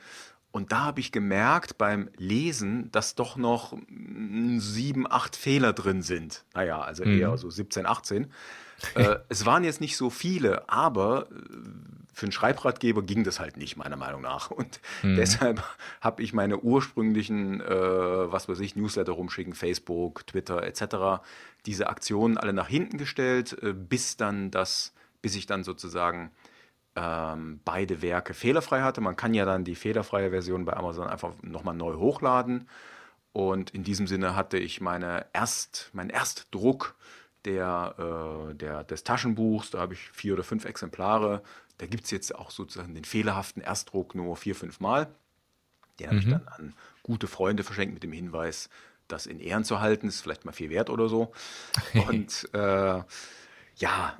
und 0.52 0.72
da 0.72 0.86
habe 0.86 1.00
ich 1.00 1.12
gemerkt 1.12 1.78
beim 1.78 2.10
Lesen, 2.18 2.92
dass 2.92 3.14
doch 3.16 3.38
noch 3.38 3.78
sieben, 4.58 5.10
acht 5.10 5.36
Fehler 5.36 5.74
drin 5.74 6.02
sind. 6.02 6.44
Naja, 6.56 6.82
also 6.82 7.06
mhm. 7.06 7.20
eher 7.20 7.38
so 7.38 7.50
17, 7.50 7.86
18. 7.86 8.32
äh, 8.96 9.18
es 9.30 9.46
waren 9.46 9.64
jetzt 9.64 9.80
nicht 9.80 9.96
so 9.96 10.10
viele, 10.10 10.68
aber 10.68 11.28
äh, 11.30 11.36
für 12.14 12.26
einen 12.26 12.32
Schreibratgeber 12.32 13.04
ging 13.04 13.24
das 13.24 13.40
halt 13.40 13.58
nicht, 13.58 13.78
meiner 13.78 13.96
Meinung 13.96 14.22
nach. 14.22 14.50
Und 14.50 14.82
mhm. 15.04 15.18
deshalb 15.18 15.64
habe 16.02 16.24
ich 16.24 16.34
meine 16.34 16.60
ursprünglichen, 16.60 17.62
äh, 17.62 17.70
was 17.70 18.50
weiß 18.50 18.60
ich, 18.62 18.76
Newsletter 18.76 19.12
rumschicken, 19.12 19.54
Facebook, 19.54 20.26
Twitter 20.26 20.64
etc., 20.64 21.24
diese 21.68 21.90
Aktionen 21.90 22.38
alle 22.38 22.54
nach 22.54 22.68
hinten 22.68 22.98
gestellt, 22.98 23.56
äh, 23.62 23.74
bis 23.74 24.18
dann 24.18 24.50
das, 24.50 24.94
bis 25.22 25.36
ich 25.36 25.46
dann 25.46 25.64
sozusagen 25.64 26.32
ähm, 27.00 27.62
beide 27.64 28.02
Werke 28.02 28.34
fehlerfrei 28.34 28.82
hatte. 28.82 29.00
Man 29.00 29.16
kann 29.16 29.34
ja 29.34 29.46
dann 29.46 29.64
die 29.64 29.76
fehlerfreie 29.76 30.32
Version 30.32 30.66
bei 30.66 30.74
Amazon 30.74 31.08
einfach 31.08 31.34
nochmal 31.42 31.76
neu 31.76 31.96
hochladen. 31.96 32.68
Und 33.32 33.70
in 33.70 33.84
diesem 33.84 34.06
Sinne 34.06 34.36
hatte 34.36 34.58
ich 34.58 34.82
meine 34.82 35.26
Erst, 35.32 35.92
meinen 35.94 36.10
Erstdruck 36.10 36.96
der, 37.46 38.50
äh, 38.50 38.56
der, 38.56 38.84
des 38.84 39.04
Taschenbuchs. 39.06 39.72
Da 39.72 39.80
habe 39.80 39.94
ich 39.94 40.02
vier 40.12 40.34
oder 40.34 40.44
fünf 40.44 40.66
Exemplare. 40.66 41.42
Da 41.78 41.86
gibt 41.86 42.04
es 42.04 42.12
jetzt 42.12 42.36
auch 42.36 42.52
sozusagen 42.52 42.94
den 42.94 43.06
fehlerhaften 43.06 43.62
Erstdruck 43.62 44.14
nur 44.14 44.36
vier, 44.36 44.56
fünf 44.56 44.82
Mal. 44.82 45.08
Den 46.00 46.08
habe 46.08 46.20
ich 46.20 46.26
mhm. 46.26 46.32
dann 46.32 46.48
an 46.50 46.74
gute 47.04 47.28
Freunde 47.28 47.64
verschenkt 47.64 47.94
mit 47.94 48.04
dem 48.04 48.12
Hinweis, 48.12 48.70
das 49.08 49.26
in 49.26 49.40
Ehren 49.40 49.64
zu 49.64 49.80
halten. 49.80 50.08
Ist 50.08 50.22
vielleicht 50.22 50.44
mal 50.44 50.52
viel 50.52 50.70
wert 50.70 50.90
oder 50.90 51.08
so. 51.08 51.32
Und 52.08 52.50
äh, 52.54 53.04
ja, 53.78 54.18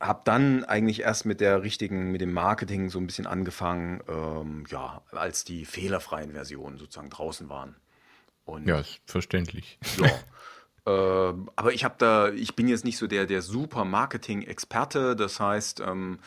habe 0.00 0.20
dann 0.24 0.64
eigentlich 0.64 1.00
erst 1.00 1.26
mit 1.26 1.40
der 1.40 1.62
richtigen, 1.62 2.12
mit 2.12 2.20
dem 2.20 2.32
Marketing 2.32 2.88
so 2.88 2.98
ein 2.98 3.06
bisschen 3.06 3.26
angefangen, 3.26 4.00
ähm, 4.08 4.64
ja, 4.68 5.02
als 5.10 5.44
die 5.44 5.64
fehlerfreien 5.64 6.32
Versionen 6.32 6.78
sozusagen 6.78 7.10
draußen 7.10 7.48
waren. 7.48 7.74
Und, 8.44 8.66
ja, 8.66 8.78
ist 8.78 9.00
verständlich. 9.06 9.78
Ja. 9.96 10.06
äh, 11.30 11.34
aber 11.56 11.72
ich 11.72 11.84
habe 11.84 11.96
da, 11.98 12.30
ich 12.30 12.54
bin 12.54 12.68
jetzt 12.68 12.84
nicht 12.84 12.96
so 12.96 13.06
der, 13.06 13.26
der 13.26 13.42
super 13.42 13.84
Marketing-Experte. 13.84 15.16
Das 15.16 15.40
heißt, 15.40 15.80
ähm, 15.80 16.20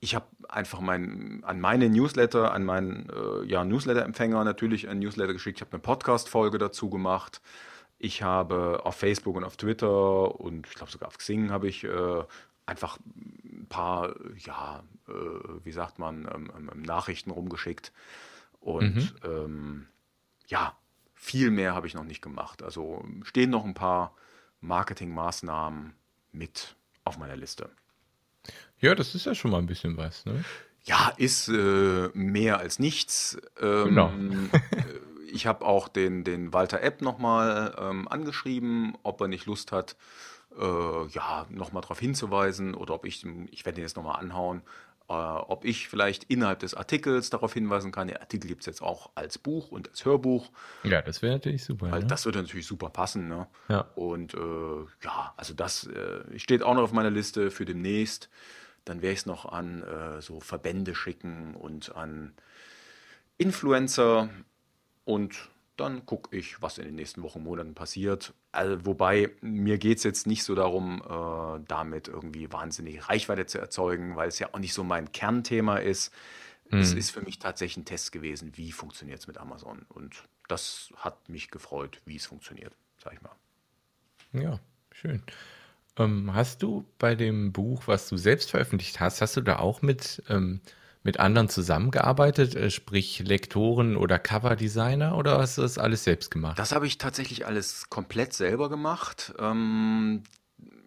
ich 0.00 0.14
habe 0.14 0.26
einfach 0.48 0.80
mein, 0.80 1.42
an 1.44 1.60
meine 1.60 1.90
Newsletter, 1.90 2.52
an 2.52 2.64
meinen 2.64 3.10
äh, 3.10 3.44
ja, 3.44 3.64
Newsletter-Empfänger 3.64 4.42
natürlich 4.44 4.88
ein 4.88 5.00
Newsletter 5.00 5.34
geschickt. 5.34 5.58
Ich 5.58 5.62
habe 5.62 5.72
eine 5.72 5.82
Podcast-Folge 5.82 6.56
dazu 6.58 6.88
gemacht. 6.88 7.42
Ich 7.98 8.22
habe 8.22 8.80
auf 8.84 8.96
Facebook 8.96 9.36
und 9.36 9.44
auf 9.44 9.56
Twitter 9.56 10.38
und 10.40 10.66
ich 10.66 10.74
glaube 10.74 10.90
sogar 10.90 11.08
auf 11.08 11.18
Xing 11.18 11.50
habe 11.50 11.68
ich 11.68 11.84
äh, 11.84 12.24
einfach 12.66 12.98
ein 13.44 13.66
paar, 13.68 14.14
ja, 14.38 14.82
äh, 15.08 15.12
wie 15.64 15.72
sagt 15.72 15.98
man, 15.98 16.28
ähm, 16.32 16.50
ähm, 16.56 16.70
ähm, 16.72 16.82
Nachrichten 16.82 17.30
rumgeschickt. 17.30 17.92
Und 18.60 18.96
mhm. 18.96 19.10
ähm, 19.24 19.86
ja, 20.48 20.76
viel 21.14 21.50
mehr 21.50 21.74
habe 21.74 21.86
ich 21.86 21.94
noch 21.94 22.04
nicht 22.04 22.22
gemacht. 22.22 22.62
Also 22.62 23.04
stehen 23.22 23.50
noch 23.50 23.64
ein 23.64 23.74
paar 23.74 24.14
Marketingmaßnahmen 24.60 25.94
mit 26.32 26.76
auf 27.04 27.18
meiner 27.18 27.36
Liste. 27.36 27.70
Ja, 28.78 28.94
das 28.94 29.14
ist 29.14 29.26
ja 29.26 29.34
schon 29.34 29.50
mal 29.50 29.58
ein 29.58 29.66
bisschen 29.66 29.96
was, 29.96 30.26
ne? 30.26 30.44
Ja, 30.84 31.12
ist 31.16 31.48
äh, 31.48 32.10
mehr 32.14 32.58
als 32.58 32.78
nichts. 32.78 33.38
Ähm, 33.60 33.84
genau. 33.84 34.12
Äh, 34.76 35.32
ich 35.32 35.46
habe 35.46 35.66
auch 35.66 35.88
den, 35.88 36.24
den 36.24 36.52
Walter 36.52 36.80
App 36.82 37.02
nochmal 37.02 37.74
ähm, 37.78 38.08
angeschrieben, 38.08 38.96
ob 39.02 39.20
er 39.20 39.28
nicht 39.28 39.46
Lust 39.46 39.72
hat, 39.72 39.96
äh, 40.58 41.06
ja, 41.08 41.46
nochmal 41.50 41.82
darauf 41.82 41.98
hinzuweisen 41.98 42.74
oder 42.74 42.94
ob 42.94 43.04
ich, 43.04 43.24
ich 43.50 43.64
werde 43.64 43.80
ihn 43.80 43.84
jetzt 43.84 43.96
nochmal 43.96 44.20
anhauen, 44.20 44.62
äh, 45.08 45.12
ob 45.12 45.64
ich 45.64 45.88
vielleicht 45.88 46.24
innerhalb 46.24 46.58
des 46.60 46.74
Artikels 46.74 47.30
darauf 47.30 47.54
hinweisen 47.54 47.92
kann. 47.92 48.08
Der 48.08 48.20
Artikel 48.20 48.48
gibt 48.48 48.62
es 48.62 48.66
jetzt 48.66 48.82
auch 48.82 49.10
als 49.14 49.38
Buch 49.38 49.70
und 49.70 49.88
als 49.88 50.04
Hörbuch. 50.04 50.50
Ja, 50.82 51.02
das 51.02 51.22
wäre 51.22 51.34
natürlich 51.34 51.64
super. 51.64 51.90
Weil 51.90 52.00
ne? 52.00 52.06
das 52.06 52.24
würde 52.24 52.42
natürlich 52.42 52.66
super 52.66 52.90
passen. 52.90 53.28
Ne? 53.28 53.46
Ja. 53.68 53.86
Und 53.94 54.34
äh, 54.34 54.84
ja, 55.04 55.34
also 55.36 55.54
das 55.54 55.86
äh, 55.86 56.38
steht 56.38 56.62
auch 56.62 56.74
noch 56.74 56.82
auf 56.82 56.92
meiner 56.92 57.10
Liste 57.10 57.50
für 57.50 57.64
demnächst. 57.64 58.28
Dann 58.84 59.02
werde 59.02 59.12
ich 59.12 59.20
es 59.20 59.26
noch 59.26 59.46
an 59.46 59.82
äh, 59.82 60.20
so 60.22 60.40
Verbände 60.40 60.94
schicken 60.94 61.54
und 61.54 61.94
an 61.94 62.32
Influencer 63.38 64.28
und 65.04 65.48
dann 65.76 66.06
gucke 66.06 66.36
ich, 66.36 66.62
was 66.62 66.78
in 66.78 66.84
den 66.84 66.94
nächsten 66.94 67.22
Wochen, 67.22 67.42
Monaten 67.42 67.74
passiert. 67.74 68.32
Also, 68.52 68.86
wobei 68.86 69.30
mir 69.40 69.78
geht 69.78 69.98
es 69.98 70.04
jetzt 70.04 70.26
nicht 70.26 70.44
so 70.44 70.54
darum, 70.54 71.02
äh, 71.02 71.64
damit 71.68 72.08
irgendwie 72.08 72.52
wahnsinnig 72.52 73.08
Reichweite 73.08 73.46
zu 73.46 73.58
erzeugen, 73.58 74.16
weil 74.16 74.28
es 74.28 74.38
ja 74.38 74.48
auch 74.52 74.58
nicht 74.58 74.74
so 74.74 74.84
mein 74.84 75.12
Kernthema 75.12 75.76
ist. 75.76 76.12
Mhm. 76.70 76.80
Es 76.80 76.92
ist 76.92 77.10
für 77.10 77.20
mich 77.20 77.38
tatsächlich 77.38 77.78
ein 77.78 77.84
Test 77.84 78.12
gewesen, 78.12 78.56
wie 78.56 78.72
funktioniert 78.72 79.20
es 79.20 79.26
mit 79.26 79.38
Amazon. 79.38 79.84
Und 79.88 80.24
das 80.48 80.92
hat 80.96 81.28
mich 81.28 81.50
gefreut, 81.50 82.00
wie 82.04 82.16
es 82.16 82.26
funktioniert, 82.26 82.74
sag 82.98 83.12
ich 83.12 83.22
mal. 83.22 83.34
Ja, 84.32 84.60
schön. 84.92 85.22
Ähm, 85.98 86.34
hast 86.34 86.62
du 86.62 86.84
bei 86.98 87.14
dem 87.14 87.52
Buch, 87.52 87.82
was 87.86 88.08
du 88.08 88.16
selbst 88.16 88.50
veröffentlicht 88.50 89.00
hast, 89.00 89.20
hast 89.20 89.36
du 89.36 89.40
da 89.40 89.58
auch 89.58 89.82
mit 89.82 90.22
ähm, 90.28 90.60
mit 91.06 91.18
anderen 91.20 91.48
zusammengearbeitet, 91.48 92.54
äh, 92.54 92.70
sprich 92.70 93.20
Lektoren 93.20 93.96
oder 93.96 94.18
Coverdesigner, 94.18 95.16
oder 95.16 95.38
hast 95.38 95.56
du 95.56 95.62
das 95.62 95.78
alles 95.78 96.04
selbst 96.04 96.30
gemacht? 96.30 96.58
Das 96.58 96.72
habe 96.72 96.86
ich 96.86 96.98
tatsächlich 96.98 97.46
alles 97.46 97.88
komplett 97.88 98.34
selber 98.34 98.68
gemacht. 98.68 99.32
Ähm, 99.38 100.24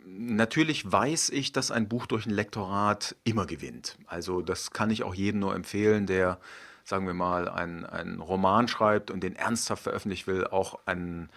natürlich 0.05 0.91
weiß 0.91 1.29
ich, 1.29 1.51
dass 1.53 1.71
ein 1.71 1.87
Buch 1.87 2.05
durch 2.05 2.25
ein 2.25 2.31
Lektorat 2.31 3.15
immer 3.23 3.45
gewinnt. 3.45 3.97
Also 4.05 4.41
das 4.41 4.71
kann 4.71 4.91
ich 4.91 5.03
auch 5.03 5.15
jedem 5.15 5.39
nur 5.39 5.55
empfehlen, 5.55 6.05
der, 6.05 6.39
sagen 6.83 7.07
wir 7.07 7.13
mal, 7.13 7.47
einen 7.49 8.21
Roman 8.21 8.67
schreibt 8.67 9.09
und 9.09 9.23
den 9.23 9.35
ernsthaft 9.35 9.83
veröffentlichen 9.83 10.27
will. 10.27 10.47
Auch 10.47 10.79
ein, 10.85 11.29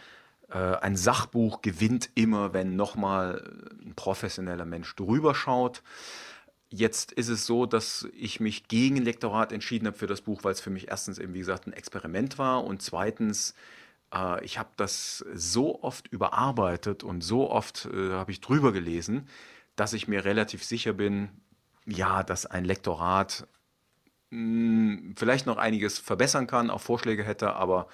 äh, 0.51 0.59
ein 0.59 0.97
Sachbuch 0.97 1.63
gewinnt 1.63 2.11
immer, 2.17 2.53
wenn 2.53 2.75
nochmal 2.75 3.49
ein 3.85 3.95
professioneller 3.95 4.65
Mensch 4.65 4.95
drüber 4.97 5.35
schaut. 5.35 5.83
Jetzt 6.75 7.13
ist 7.13 7.29
es 7.29 7.45
so, 7.45 7.67
dass 7.67 8.09
ich 8.15 8.41
mich 8.41 8.67
gegen 8.67 8.97
Lektorat 8.97 9.53
entschieden 9.53 9.87
habe 9.87 9.99
für 9.99 10.07
das 10.07 10.23
Buch, 10.23 10.43
weil 10.43 10.53
es 10.53 10.63
für 10.63 10.71
mich 10.71 10.89
erstens 10.89 11.19
eben, 11.19 11.35
wie 11.35 11.41
gesagt, 11.41 11.67
ein 11.67 11.75
Experiment 11.75 12.39
war 12.39 12.65
und 12.65 12.81
zweitens, 12.81 13.55
äh, 14.11 14.43
ich 14.43 14.59
habe 14.59 14.71
das 14.79 15.23
so 15.35 15.83
oft 15.83 16.09
überarbeitet 16.09 17.03
und 17.05 17.21
so 17.21 17.51
oft 17.51 17.85
äh, 17.93 18.13
habe 18.13 18.31
ich 18.33 18.41
drüber 18.41 18.73
gelesen, 18.73 19.29
dass 19.77 19.93
ich 19.93 20.09
mir 20.09 20.25
relativ 20.25 20.65
sicher 20.65 20.95
bin, 20.95 21.29
ja, 21.85 22.23
dass 22.23 22.47
ein 22.47 22.65
Lektorat 22.65 23.47
mh, 24.31 24.39
hm, 24.39 25.15
vielleicht 25.19 25.45
noch 25.45 25.59
einiges 25.59 25.99
verbessern 25.99 26.47
kann, 26.47 26.71
auch 26.71 26.81
Vorschläge 26.81 27.23
hätte, 27.23 27.53
aber 27.53 27.87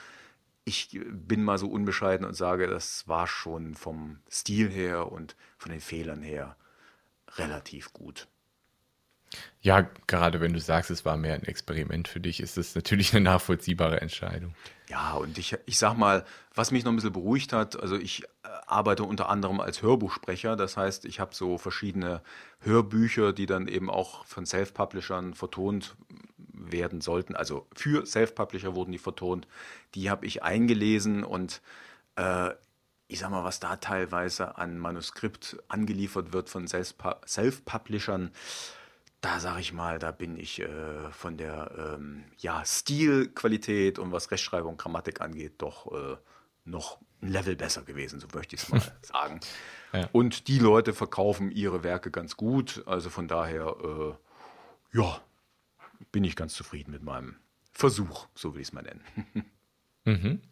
ich 0.64 1.00
bin 1.10 1.42
mal 1.42 1.58
so 1.58 1.66
unbescheiden 1.68 2.24
und 2.24 2.34
sage, 2.34 2.68
das 2.68 3.08
war 3.08 3.26
schon 3.26 3.74
vom 3.74 4.20
Stil 4.30 4.70
her 4.70 5.10
und 5.10 5.34
von 5.56 5.72
den 5.72 5.80
Fehlern 5.80 6.22
her 6.22 6.56
relativ 7.38 7.92
gut. 7.92 8.28
Ja, 9.60 9.88
gerade 10.06 10.40
wenn 10.40 10.52
du 10.52 10.60
sagst, 10.60 10.90
es 10.90 11.04
war 11.04 11.16
mehr 11.16 11.34
ein 11.34 11.42
Experiment 11.42 12.08
für 12.08 12.20
dich, 12.20 12.40
ist 12.40 12.56
das 12.56 12.74
natürlich 12.74 13.12
eine 13.12 13.22
nachvollziehbare 13.22 14.00
Entscheidung. 14.00 14.54
Ja, 14.88 15.14
und 15.14 15.36
ich, 15.36 15.56
ich 15.66 15.78
sag 15.78 15.96
mal, 15.96 16.24
was 16.54 16.70
mich 16.70 16.84
noch 16.84 16.92
ein 16.92 16.96
bisschen 16.96 17.12
beruhigt 17.12 17.52
hat, 17.52 17.78
also 17.80 17.96
ich 17.96 18.22
äh, 18.22 18.48
arbeite 18.66 19.04
unter 19.04 19.28
anderem 19.28 19.60
als 19.60 19.82
Hörbuchsprecher, 19.82 20.56
das 20.56 20.76
heißt, 20.76 21.04
ich 21.04 21.20
habe 21.20 21.34
so 21.34 21.58
verschiedene 21.58 22.22
Hörbücher, 22.60 23.32
die 23.32 23.46
dann 23.46 23.68
eben 23.68 23.90
auch 23.90 24.24
von 24.24 24.46
Self-Publishern 24.46 25.34
vertont 25.34 25.96
werden 26.52 27.00
sollten. 27.00 27.36
Also 27.36 27.66
für 27.74 28.06
Self-Publisher 28.06 28.74
wurden 28.74 28.92
die 28.92 28.98
vertont. 28.98 29.46
Die 29.94 30.10
habe 30.10 30.26
ich 30.26 30.42
eingelesen 30.42 31.24
und 31.24 31.60
äh, 32.16 32.50
ich 33.08 33.20
sag 33.20 33.30
mal, 33.30 33.44
was 33.44 33.58
da 33.58 33.76
teilweise 33.76 34.58
an 34.58 34.78
Manuskript 34.78 35.56
angeliefert 35.68 36.32
wird 36.32 36.50
von 36.50 36.68
Self-Publishern, 36.68 38.30
da 39.20 39.40
sage 39.40 39.60
ich 39.60 39.72
mal, 39.72 39.98
da 39.98 40.12
bin 40.12 40.36
ich 40.36 40.60
äh, 40.60 41.10
von 41.10 41.36
der 41.36 41.96
ähm, 41.96 42.24
ja, 42.38 42.64
Stilqualität 42.64 43.98
und 43.98 44.12
was 44.12 44.30
Rechtschreibung, 44.30 44.76
Grammatik 44.76 45.20
angeht, 45.20 45.54
doch 45.58 45.92
äh, 45.92 46.16
noch 46.64 47.00
ein 47.20 47.28
Level 47.28 47.56
besser 47.56 47.82
gewesen, 47.82 48.20
so 48.20 48.28
möchte 48.32 48.54
ich 48.54 48.62
es 48.62 48.68
mal 48.68 48.80
sagen. 49.02 49.40
Ja. 49.92 50.08
Und 50.12 50.46
die 50.46 50.58
Leute 50.58 50.92
verkaufen 50.92 51.50
ihre 51.50 51.82
Werke 51.82 52.10
ganz 52.10 52.36
gut, 52.36 52.82
also 52.86 53.10
von 53.10 53.26
daher, 53.26 53.76
äh, 53.82 54.96
ja, 54.96 55.20
bin 56.12 56.22
ich 56.22 56.36
ganz 56.36 56.54
zufrieden 56.54 56.92
mit 56.92 57.02
meinem 57.02 57.36
Versuch, 57.72 58.28
so 58.34 58.54
will 58.54 58.60
ich 58.60 58.68
es 58.68 58.72
mal 58.72 58.82
nennen. 58.82 59.04
mhm. 60.04 60.42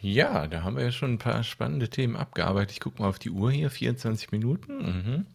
Ja, 0.00 0.46
da 0.46 0.62
haben 0.62 0.76
wir 0.76 0.84
ja 0.84 0.92
schon 0.92 1.14
ein 1.14 1.18
paar 1.18 1.42
spannende 1.44 1.88
Themen 1.88 2.16
abgearbeitet. 2.16 2.72
Ich 2.72 2.80
gucke 2.80 3.00
mal 3.00 3.08
auf 3.08 3.18
die 3.18 3.30
Uhr 3.30 3.50
hier, 3.50 3.70
24 3.70 4.32
Minuten. 4.32 4.76
Mhm. 4.76 5.26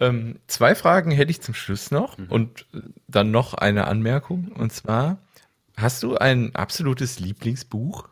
Ähm, 0.00 0.40
zwei 0.46 0.74
Fragen 0.74 1.10
hätte 1.10 1.30
ich 1.30 1.40
zum 1.40 1.54
Schluss 1.54 1.90
noch 1.90 2.18
mhm. 2.18 2.26
und 2.28 2.66
dann 3.06 3.30
noch 3.30 3.54
eine 3.54 3.86
Anmerkung. 3.86 4.48
Und 4.48 4.72
zwar, 4.72 5.18
hast 5.76 6.02
du 6.02 6.16
ein 6.16 6.54
absolutes 6.54 7.20
Lieblingsbuch? 7.20 8.08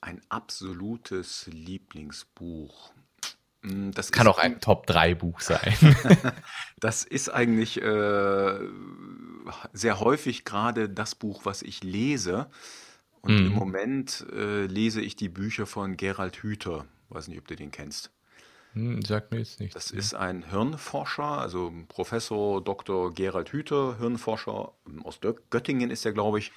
Ein 0.00 0.22
absolutes 0.30 1.48
Lieblingsbuch. 1.52 2.92
Hm, 3.62 3.92
das 3.92 4.10
kann 4.12 4.26
auch 4.26 4.38
ein 4.38 4.60
Top-3-Buch 4.60 5.40
sein. 5.40 5.76
das 6.80 7.04
ist 7.04 7.28
eigentlich 7.28 7.82
äh, 7.82 8.58
sehr 9.72 10.00
häufig 10.00 10.46
gerade 10.46 10.88
das 10.88 11.14
Buch, 11.14 11.44
was 11.44 11.60
ich 11.62 11.84
lese. 11.84 12.48
Und 13.20 13.38
mhm. 13.38 13.46
im 13.48 13.52
Moment 13.52 14.26
äh, 14.32 14.64
lese 14.64 15.02
ich 15.02 15.16
die 15.16 15.28
Bücher 15.28 15.66
von 15.66 15.98
Gerald 15.98 16.36
Hüther. 16.36 16.86
Weiß 17.10 17.28
nicht, 17.28 17.38
ob 17.38 17.48
du 17.48 17.56
den 17.56 17.70
kennst. 17.70 18.10
Hm, 18.74 19.02
sagt 19.02 19.32
mir 19.32 19.38
jetzt 19.38 19.60
nichts. 19.60 19.74
Das 19.74 19.90
ist 19.90 20.14
ein 20.14 20.44
Hirnforscher, 20.48 21.24
also 21.24 21.72
Professor 21.88 22.62
Dr. 22.62 23.12
Gerald 23.12 23.50
Hüther, 23.52 23.96
Hirnforscher 23.98 24.72
aus 25.02 25.20
Göttingen 25.50 25.90
ist 25.90 26.06
er, 26.06 26.12
glaube 26.12 26.38
ich. 26.38 26.52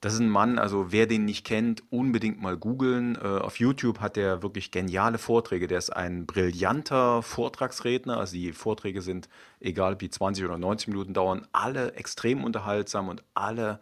Das 0.00 0.14
ist 0.14 0.20
ein 0.20 0.30
Mann, 0.30 0.60
also 0.60 0.92
wer 0.92 1.08
den 1.08 1.24
nicht 1.24 1.44
kennt, 1.44 1.82
unbedingt 1.90 2.40
mal 2.40 2.56
googeln. 2.56 3.16
Äh, 3.16 3.26
auf 3.26 3.58
YouTube 3.58 3.98
hat 3.98 4.16
er 4.16 4.44
wirklich 4.44 4.70
geniale 4.70 5.18
Vorträge. 5.18 5.66
Der 5.66 5.78
ist 5.78 5.90
ein 5.90 6.24
brillanter 6.24 7.20
Vortragsredner. 7.22 8.16
Also 8.16 8.34
die 8.34 8.52
Vorträge 8.52 9.02
sind, 9.02 9.28
egal 9.58 9.94
ob 9.94 9.98
die 9.98 10.10
20 10.10 10.44
oder 10.44 10.56
90 10.56 10.88
Minuten 10.88 11.14
dauern, 11.14 11.48
alle 11.50 11.94
extrem 11.94 12.44
unterhaltsam 12.44 13.08
und 13.08 13.24
alle 13.34 13.80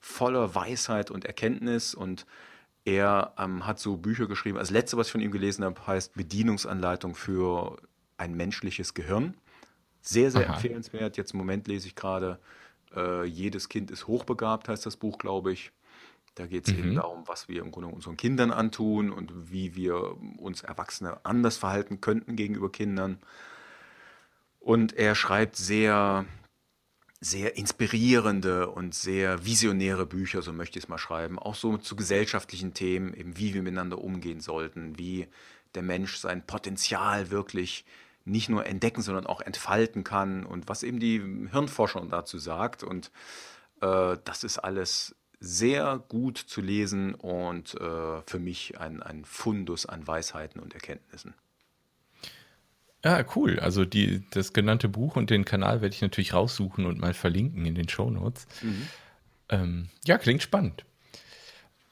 voller 0.00 0.52
Weisheit 0.56 1.12
und 1.12 1.26
Erkenntnis. 1.26 1.94
Und 1.94 2.26
er 2.84 3.34
ähm, 3.38 3.66
hat 3.66 3.78
so 3.78 3.96
Bücher 3.96 4.26
geschrieben. 4.26 4.58
Das 4.58 4.70
letzte, 4.70 4.96
was 4.96 5.08
ich 5.08 5.12
von 5.12 5.20
ihm 5.20 5.30
gelesen 5.30 5.64
habe, 5.64 5.86
heißt 5.86 6.14
Bedienungsanleitung 6.14 7.14
für 7.14 7.76
ein 8.16 8.34
menschliches 8.34 8.94
Gehirn. 8.94 9.34
Sehr, 10.00 10.30
sehr 10.30 10.46
Aha. 10.48 10.54
empfehlenswert. 10.54 11.16
Jetzt 11.16 11.32
im 11.32 11.38
Moment 11.38 11.68
lese 11.68 11.86
ich 11.86 11.94
gerade 11.94 12.40
äh, 12.94 13.24
Jedes 13.24 13.68
Kind 13.68 13.90
ist 13.90 14.06
hochbegabt, 14.06 14.68
heißt 14.68 14.84
das 14.84 14.96
Buch, 14.96 15.18
glaube 15.18 15.52
ich. 15.52 15.72
Da 16.34 16.46
geht 16.46 16.66
es 16.66 16.72
mhm. 16.72 16.78
eben 16.78 16.94
darum, 16.94 17.28
was 17.28 17.48
wir 17.48 17.60
im 17.62 17.70
Grunde 17.70 17.88
unseren 17.88 18.16
Kindern 18.16 18.50
antun 18.50 19.12
und 19.12 19.52
wie 19.52 19.76
wir 19.76 20.16
uns 20.38 20.62
Erwachsene 20.62 21.24
anders 21.24 21.58
verhalten 21.58 22.00
könnten 22.00 22.36
gegenüber 22.36 22.72
Kindern. 22.72 23.18
Und 24.58 24.94
er 24.94 25.14
schreibt 25.14 25.56
sehr 25.56 26.24
sehr 27.24 27.56
inspirierende 27.56 28.68
und 28.68 28.94
sehr 28.94 29.46
visionäre 29.46 30.06
Bücher, 30.06 30.42
so 30.42 30.52
möchte 30.52 30.78
ich 30.78 30.86
es 30.86 30.88
mal 30.88 30.98
schreiben, 30.98 31.38
auch 31.38 31.54
so 31.54 31.78
zu 31.78 31.94
gesellschaftlichen 31.94 32.74
Themen, 32.74 33.14
eben 33.14 33.38
wie 33.38 33.54
wir 33.54 33.62
miteinander 33.62 33.98
umgehen 33.98 34.40
sollten, 34.40 34.98
wie 34.98 35.28
der 35.76 35.82
Mensch 35.82 36.16
sein 36.16 36.44
Potenzial 36.44 37.30
wirklich 37.30 37.84
nicht 38.24 38.48
nur 38.48 38.66
entdecken, 38.66 39.02
sondern 39.02 39.26
auch 39.26 39.40
entfalten 39.40 40.02
kann 40.02 40.44
und 40.44 40.68
was 40.68 40.82
eben 40.82 40.98
die 40.98 41.20
Hirnforschung 41.50 42.08
dazu 42.08 42.38
sagt. 42.38 42.82
Und 42.82 43.12
äh, 43.80 44.16
das 44.24 44.42
ist 44.42 44.58
alles 44.58 45.14
sehr 45.38 46.02
gut 46.08 46.38
zu 46.38 46.60
lesen 46.60 47.14
und 47.14 47.74
äh, 47.80 48.22
für 48.26 48.38
mich 48.40 48.78
ein, 48.80 49.00
ein 49.00 49.24
Fundus 49.24 49.86
an 49.86 50.06
Weisheiten 50.06 50.60
und 50.60 50.74
Erkenntnissen. 50.74 51.34
Ja, 53.04 53.24
cool. 53.34 53.58
Also 53.58 53.84
die, 53.84 54.24
das 54.30 54.52
genannte 54.52 54.88
Buch 54.88 55.16
und 55.16 55.30
den 55.30 55.44
Kanal 55.44 55.82
werde 55.82 55.94
ich 55.94 56.02
natürlich 56.02 56.34
raussuchen 56.34 56.86
und 56.86 56.98
mal 56.98 57.14
verlinken 57.14 57.66
in 57.66 57.74
den 57.74 57.88
Show 57.88 58.10
Notes. 58.10 58.46
Mhm. 58.62 58.88
Ähm, 59.48 59.88
ja, 60.04 60.18
klingt 60.18 60.42
spannend. 60.42 60.84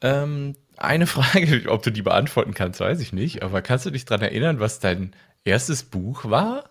Ähm, 0.01 0.57
eine 0.77 1.07
Frage, 1.09 1.65
ob 1.69 1.83
du 1.83 1.91
die 1.91 2.03
beantworten 2.03 2.55
kannst, 2.55 2.81
weiß 2.81 3.01
ich 3.01 3.13
nicht. 3.13 3.43
Aber 3.43 3.61
kannst 3.63 3.87
du 3.87 3.91
dich 3.91 4.05
daran 4.05 4.23
erinnern, 4.23 4.61
was 4.61 4.79
dein 4.79 5.15
erstes 5.45 5.83
Buch 5.83 6.25
war? 6.27 6.71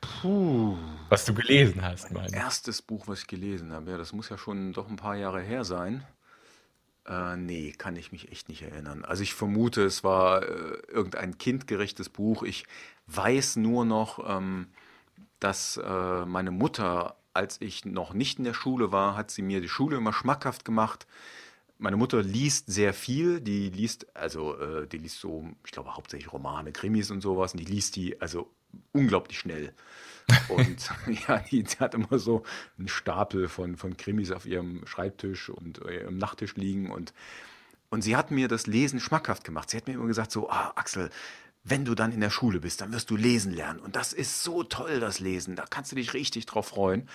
Puh. 0.00 0.76
Was 1.08 1.24
du 1.24 1.32
gelesen 1.32 1.82
hast, 1.82 2.12
mein. 2.12 2.32
Erstes 2.32 2.82
Buch, 2.82 3.08
was 3.08 3.20
ich 3.20 3.26
gelesen 3.28 3.72
habe, 3.72 3.92
ja, 3.92 3.96
das 3.96 4.12
muss 4.12 4.28
ja 4.28 4.36
schon 4.36 4.72
doch 4.72 4.88
ein 4.88 4.96
paar 4.96 5.16
Jahre 5.16 5.40
her 5.40 5.64
sein. 5.64 6.04
Äh, 7.08 7.36
nee, 7.36 7.72
kann 7.72 7.96
ich 7.96 8.12
mich 8.12 8.30
echt 8.30 8.48
nicht 8.48 8.62
erinnern. 8.62 9.04
Also 9.04 9.22
ich 9.22 9.34
vermute, 9.34 9.82
es 9.82 10.04
war 10.04 10.42
äh, 10.42 10.46
irgendein 10.88 11.38
kindgerechtes 11.38 12.08
Buch. 12.10 12.42
Ich 12.42 12.66
weiß 13.06 13.56
nur 13.56 13.84
noch, 13.84 14.28
ähm, 14.28 14.68
dass 15.40 15.78
äh, 15.78 16.26
meine 16.26 16.50
Mutter, 16.50 17.16
als 17.32 17.60
ich 17.60 17.84
noch 17.84 18.12
nicht 18.12 18.38
in 18.38 18.44
der 18.44 18.54
Schule 18.54 18.92
war, 18.92 19.16
hat 19.16 19.30
sie 19.30 19.42
mir 19.42 19.60
die 19.60 19.68
Schule 19.68 19.96
immer 19.96 20.12
schmackhaft 20.12 20.64
gemacht. 20.64 21.06
Meine 21.78 21.96
Mutter 21.96 22.22
liest 22.22 22.66
sehr 22.70 22.92
viel, 22.92 23.40
die 23.40 23.70
liest, 23.70 24.14
also 24.14 24.58
äh, 24.58 24.86
die 24.86 24.98
liest 24.98 25.20
so, 25.20 25.48
ich 25.64 25.70
glaube 25.72 25.96
hauptsächlich 25.96 26.32
Romane, 26.32 26.72
Krimis 26.72 27.10
und 27.10 27.20
sowas, 27.22 27.52
und 27.52 27.60
die 27.60 27.72
liest 27.72 27.96
die 27.96 28.20
also 28.20 28.50
unglaublich 28.92 29.38
schnell. 29.38 29.72
Und 30.48 30.90
ja, 31.28 31.38
die, 31.38 31.62
die, 31.62 31.78
hat 31.78 31.94
immer 31.94 32.18
so 32.18 32.42
einen 32.78 32.88
Stapel 32.88 33.48
von, 33.48 33.76
von 33.76 33.96
Krimis 33.96 34.30
auf 34.30 34.46
ihrem 34.46 34.86
Schreibtisch 34.86 35.48
und 35.50 35.84
äh, 35.84 36.02
ihrem 36.02 36.18
Nachttisch 36.18 36.56
liegen. 36.56 36.90
Und, 36.90 37.12
und 37.90 38.02
sie 38.02 38.16
hat 38.16 38.30
mir 38.30 38.48
das 38.48 38.66
Lesen 38.66 39.00
schmackhaft 39.00 39.44
gemacht. 39.44 39.70
Sie 39.70 39.76
hat 39.76 39.86
mir 39.86 39.94
immer 39.94 40.06
gesagt: 40.06 40.30
So, 40.32 40.50
ah, 40.50 40.72
Axel, 40.76 41.10
wenn 41.64 41.84
du 41.84 41.94
dann 41.94 42.12
in 42.12 42.20
der 42.20 42.30
Schule 42.30 42.60
bist, 42.60 42.80
dann 42.80 42.92
wirst 42.92 43.10
du 43.10 43.16
lesen 43.16 43.52
lernen. 43.52 43.80
Und 43.80 43.96
das 43.96 44.12
ist 44.12 44.42
so 44.42 44.62
toll, 44.62 45.00
das 45.00 45.20
Lesen. 45.20 45.56
Da 45.56 45.64
kannst 45.68 45.92
du 45.92 45.96
dich 45.96 46.14
richtig 46.14 46.46
drauf 46.46 46.68
freuen. 46.68 47.08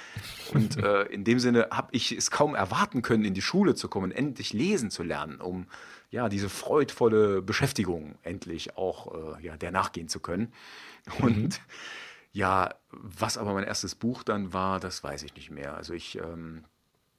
Und 0.54 0.78
äh, 0.84 1.04
in 1.04 1.24
dem 1.24 1.40
Sinne 1.40 1.70
habe 1.72 1.90
ich 1.92 2.12
es 2.12 2.30
kaum 2.32 2.56
erwarten 2.56 3.02
können, 3.02 3.26
in 3.26 3.34
die 3.34 3.42
Schule 3.42 3.76
zu 3.76 3.88
kommen, 3.88 4.12
endlich 4.12 4.54
lesen 4.54 4.92
zu 4.92 5.04
lernen, 5.04 5.42
um 5.42 5.68
ja 6.12 6.30
diese 6.30 6.50
freudvolle 6.50 7.42
Beschäftigung 7.42 8.16
endlich 8.22 8.78
auch 8.78 9.38
äh, 9.38 9.44
ja, 9.44 9.58
der 9.58 9.72
nachgehen 9.72 10.08
zu 10.08 10.20
können. 10.20 10.54
Und 11.20 11.38
mhm. 11.38 11.50
Ja, 12.34 12.74
was 12.92 13.38
aber 13.38 13.54
mein 13.54 13.64
erstes 13.64 13.94
Buch 13.94 14.24
dann 14.24 14.54
war, 14.54 14.80
das 14.80 15.04
weiß 15.04 15.24
ich 15.24 15.36
nicht 15.36 15.52
mehr. 15.52 15.76
Also 15.78 15.94
ich 15.94 16.18
ähm, 16.18 16.66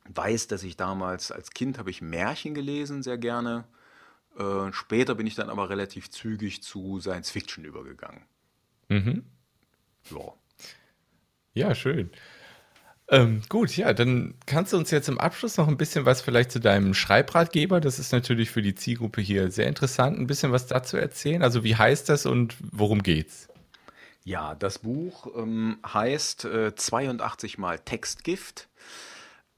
weiß, 0.08 0.48
dass 0.48 0.64
ich 0.64 0.76
damals 0.76 1.30
als 1.30 1.50
Kind 1.50 1.78
habe 1.78 1.90
ich 1.90 2.02
Märchen 2.02 2.52
gelesen, 2.52 3.02
sehr 3.02 3.16
gerne. 3.16 3.64
Äh, 4.36 4.72
später 4.72 5.14
bin 5.14 5.28
ich 5.28 5.36
dann 5.36 5.50
aber 5.50 5.70
relativ 5.70 6.10
zügig 6.10 6.62
zu 6.62 7.00
Science 7.00 7.30
Fiction 7.30 7.64
übergegangen. 7.64 8.22
Mhm. 8.88 9.24
Ja. 10.10 10.34
Ja, 11.54 11.74
schön. 11.76 12.10
Ähm, 13.08 13.42
gut, 13.48 13.76
ja, 13.76 13.92
dann 13.92 14.34
kannst 14.46 14.72
du 14.72 14.78
uns 14.78 14.90
jetzt 14.90 15.08
im 15.08 15.20
Abschluss 15.20 15.58
noch 15.58 15.68
ein 15.68 15.76
bisschen 15.76 16.06
was 16.06 16.22
vielleicht 16.22 16.50
zu 16.50 16.58
deinem 16.58 16.94
Schreibratgeber, 16.94 17.80
das 17.80 18.00
ist 18.00 18.12
natürlich 18.12 18.50
für 18.50 18.62
die 18.62 18.74
Zielgruppe 18.74 19.20
hier 19.20 19.50
sehr 19.50 19.68
interessant, 19.68 20.18
ein 20.18 20.26
bisschen 20.26 20.50
was 20.52 20.66
dazu 20.66 20.96
erzählen. 20.96 21.42
Also 21.42 21.62
wie 21.62 21.76
heißt 21.76 22.08
das 22.08 22.26
und 22.26 22.56
worum 22.72 23.02
geht's? 23.02 23.48
Ja, 24.24 24.54
das 24.54 24.78
Buch 24.78 25.26
ähm, 25.36 25.78
heißt 25.86 26.46
äh, 26.46 26.74
82 26.74 27.58
mal 27.58 27.78
Textgift. 27.78 28.68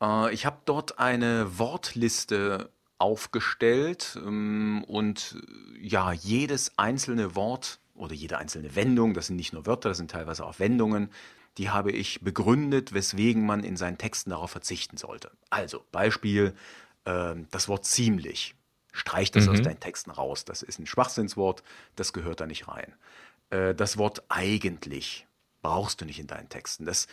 Äh, 0.02 0.34
ich 0.34 0.44
habe 0.44 0.58
dort 0.64 0.98
eine 0.98 1.58
Wortliste 1.58 2.70
aufgestellt 2.98 4.18
ähm, 4.20 4.84
und 4.88 5.36
äh, 5.40 5.86
ja, 5.86 6.12
jedes 6.12 6.76
einzelne 6.78 7.36
Wort 7.36 7.78
oder 7.94 8.12
jede 8.12 8.38
einzelne 8.38 8.74
Wendung, 8.74 9.14
das 9.14 9.28
sind 9.28 9.36
nicht 9.36 9.52
nur 9.52 9.66
Wörter, 9.66 9.90
das 9.90 9.98
sind 9.98 10.10
teilweise 10.10 10.44
auch 10.44 10.58
Wendungen, 10.58 11.10
die 11.58 11.70
habe 11.70 11.92
ich 11.92 12.20
begründet, 12.22 12.92
weswegen 12.92 13.46
man 13.46 13.62
in 13.62 13.76
seinen 13.76 13.98
Texten 13.98 14.30
darauf 14.30 14.50
verzichten 14.50 14.96
sollte. 14.96 15.30
Also 15.48 15.84
Beispiel, 15.92 16.54
äh, 17.04 17.36
das 17.52 17.68
Wort 17.68 17.84
ziemlich. 17.84 18.56
Streich 18.92 19.30
das 19.30 19.44
mhm. 19.44 19.52
aus 19.52 19.62
deinen 19.62 19.78
Texten 19.78 20.10
raus. 20.10 20.44
Das 20.44 20.62
ist 20.62 20.80
ein 20.80 20.86
Schwachsinnswort, 20.86 21.62
das 21.94 22.12
gehört 22.12 22.40
da 22.40 22.46
nicht 22.46 22.66
rein 22.66 22.94
äh, 23.50 23.74
das 23.74 23.96
Wort 23.96 24.24
eigentlich 24.28 25.26
brauchst 25.62 26.00
du 26.00 26.04
nicht 26.04 26.20
in 26.20 26.26
deinen 26.26 26.48
Texten. 26.48 26.84
Das, 26.84 27.06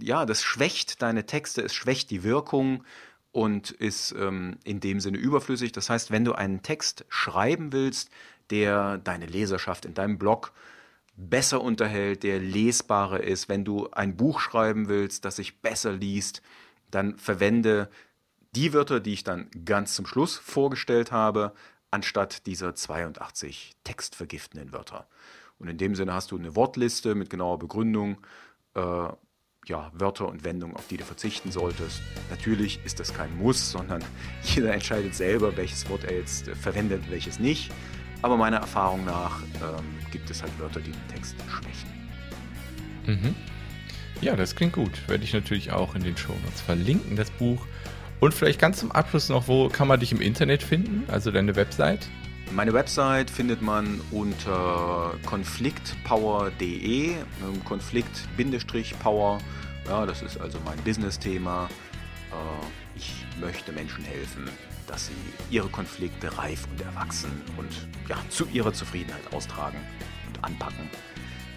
ja, 0.00 0.26
das 0.26 0.42
schwächt 0.42 1.02
deine 1.02 1.26
Texte, 1.26 1.62
es 1.62 1.74
schwächt 1.74 2.10
die 2.10 2.22
Wirkung 2.22 2.84
und 3.32 3.70
ist 3.70 4.12
ähm, 4.12 4.58
in 4.64 4.80
dem 4.80 5.00
Sinne 5.00 5.18
überflüssig. 5.18 5.72
Das 5.72 5.90
heißt, 5.90 6.10
wenn 6.10 6.24
du 6.24 6.32
einen 6.32 6.62
Text 6.62 7.04
schreiben 7.08 7.72
willst, 7.72 8.10
der 8.50 8.98
deine 8.98 9.26
Leserschaft 9.26 9.84
in 9.84 9.94
deinem 9.94 10.18
Blog 10.18 10.52
besser 11.16 11.60
unterhält, 11.60 12.22
der 12.22 12.38
lesbarer 12.38 13.22
ist, 13.22 13.48
wenn 13.48 13.64
du 13.64 13.90
ein 13.90 14.16
Buch 14.16 14.40
schreiben 14.40 14.88
willst, 14.88 15.24
das 15.24 15.36
sich 15.36 15.60
besser 15.60 15.92
liest, 15.92 16.42
dann 16.90 17.18
verwende 17.18 17.90
die 18.52 18.72
Wörter, 18.72 19.00
die 19.00 19.12
ich 19.12 19.24
dann 19.24 19.48
ganz 19.64 19.94
zum 19.94 20.06
Schluss 20.06 20.36
vorgestellt 20.36 21.12
habe, 21.12 21.52
anstatt 21.90 22.46
dieser 22.46 22.74
82 22.74 23.72
textvergiftenden 23.84 24.72
Wörter. 24.72 25.06
Und 25.60 25.68
in 25.68 25.78
dem 25.78 25.94
Sinne 25.94 26.14
hast 26.14 26.32
du 26.32 26.38
eine 26.38 26.56
Wortliste 26.56 27.14
mit 27.14 27.30
genauer 27.30 27.58
Begründung, 27.58 28.16
äh, 28.74 29.08
ja, 29.66 29.92
Wörter 29.92 30.26
und 30.26 30.42
Wendungen, 30.42 30.74
auf 30.74 30.88
die 30.88 30.96
du 30.96 31.04
verzichten 31.04 31.52
solltest. 31.52 32.00
Natürlich 32.30 32.80
ist 32.84 32.98
das 32.98 33.12
kein 33.12 33.36
Muss, 33.36 33.70
sondern 33.70 34.02
jeder 34.42 34.72
entscheidet 34.72 35.14
selber, 35.14 35.56
welches 35.56 35.88
Wort 35.88 36.04
er 36.04 36.16
jetzt 36.16 36.48
äh, 36.48 36.54
verwendet, 36.54 37.02
welches 37.10 37.38
nicht. 37.38 37.70
Aber 38.22 38.36
meiner 38.36 38.58
Erfahrung 38.58 39.04
nach 39.04 39.40
ähm, 39.62 39.84
gibt 40.10 40.30
es 40.30 40.42
halt 40.42 40.58
Wörter, 40.58 40.80
die 40.80 40.90
den 40.90 41.08
Text 41.08 41.36
schwächen. 41.48 41.90
Mhm. 43.06 43.34
Ja, 44.20 44.36
das 44.36 44.54
klingt 44.54 44.74
gut. 44.74 45.08
Werde 45.08 45.24
ich 45.24 45.32
natürlich 45.32 45.72
auch 45.72 45.94
in 45.94 46.02
den 46.02 46.16
Show 46.16 46.34
Notes 46.44 46.60
verlinken, 46.60 47.16
das 47.16 47.30
Buch. 47.30 47.66
Und 48.18 48.34
vielleicht 48.34 48.60
ganz 48.60 48.78
zum 48.78 48.92
Abschluss 48.92 49.30
noch, 49.30 49.48
wo 49.48 49.68
kann 49.68 49.88
man 49.88 50.00
dich 50.00 50.12
im 50.12 50.20
Internet 50.20 50.62
finden? 50.62 51.04
Also 51.10 51.30
deine 51.30 51.56
Website? 51.56 52.08
Meine 52.52 52.72
Website 52.72 53.30
findet 53.30 53.62
man 53.62 54.00
unter 54.10 55.14
konfliktpower.de, 55.24 57.14
Konflikt-Power. 57.64 59.38
Ja, 59.86 60.04
das 60.04 60.22
ist 60.22 60.40
also 60.40 60.58
mein 60.64 60.76
Business-Thema. 60.78 61.68
Äh, 62.32 62.96
ich 62.96 63.24
möchte 63.40 63.70
Menschen 63.70 64.04
helfen, 64.04 64.48
dass 64.88 65.06
sie 65.06 65.12
ihre 65.48 65.68
Konflikte 65.68 66.36
reif 66.38 66.66
und 66.72 66.80
erwachsen 66.80 67.30
und 67.56 67.70
ja, 68.08 68.16
zu 68.30 68.46
ihrer 68.52 68.72
Zufriedenheit 68.72 69.32
austragen 69.32 69.78
und 70.26 70.44
anpacken. 70.44 70.90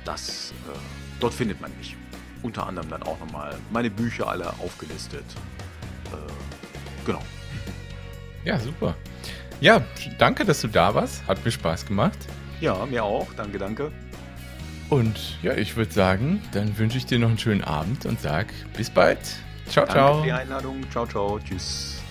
Das, 0.06 0.51
äh, 0.71 0.77
dort 1.19 1.34
findet 1.34 1.60
man 1.60 1.75
mich. 1.77 1.97
Unter 2.43 2.67
anderem 2.67 2.89
dann 2.89 3.01
auch 3.03 3.19
nochmal 3.19 3.58
meine 3.71 3.89
Bücher 3.89 4.27
alle 4.27 4.47
aufgelistet. 4.60 5.25
Äh, 6.12 7.06
genau. 7.06 7.23
Ja, 8.45 8.60
super. 8.60 8.95
Ja, 9.63 9.82
danke, 10.17 10.43
dass 10.43 10.60
du 10.60 10.67
da 10.67 10.93
warst. 10.93 11.26
Hat 11.26 11.45
mir 11.45 11.52
Spaß 11.52 11.86
gemacht. 11.86 12.19
Ja, 12.60 12.86
mir 12.86 13.02
auch. 13.06 13.28
Danke, 13.38 13.58
danke. 13.58 13.93
Und 14.89 15.38
ja, 15.41 15.54
ich 15.54 15.78
würde 15.78 15.93
sagen, 15.93 16.41
dann 16.52 16.78
wünsche 16.78 16.97
ich 16.97 17.06
dir 17.06 17.17
noch 17.17 17.30
einen 17.30 17.38
schönen 17.38 17.63
Abend 17.63 18.06
und 18.06 18.19
sag 18.19 18.47
bis 18.76 18.89
bald. 18.89 19.19
Ciao, 19.69 19.86
danke 19.86 19.93
ciao. 19.93 20.08
Danke 20.08 20.19
für 20.19 20.26
die 20.26 20.32
Einladung. 20.34 20.91
Ciao, 20.91 21.08
ciao. 21.08 21.39
Tschüss. 21.39 22.03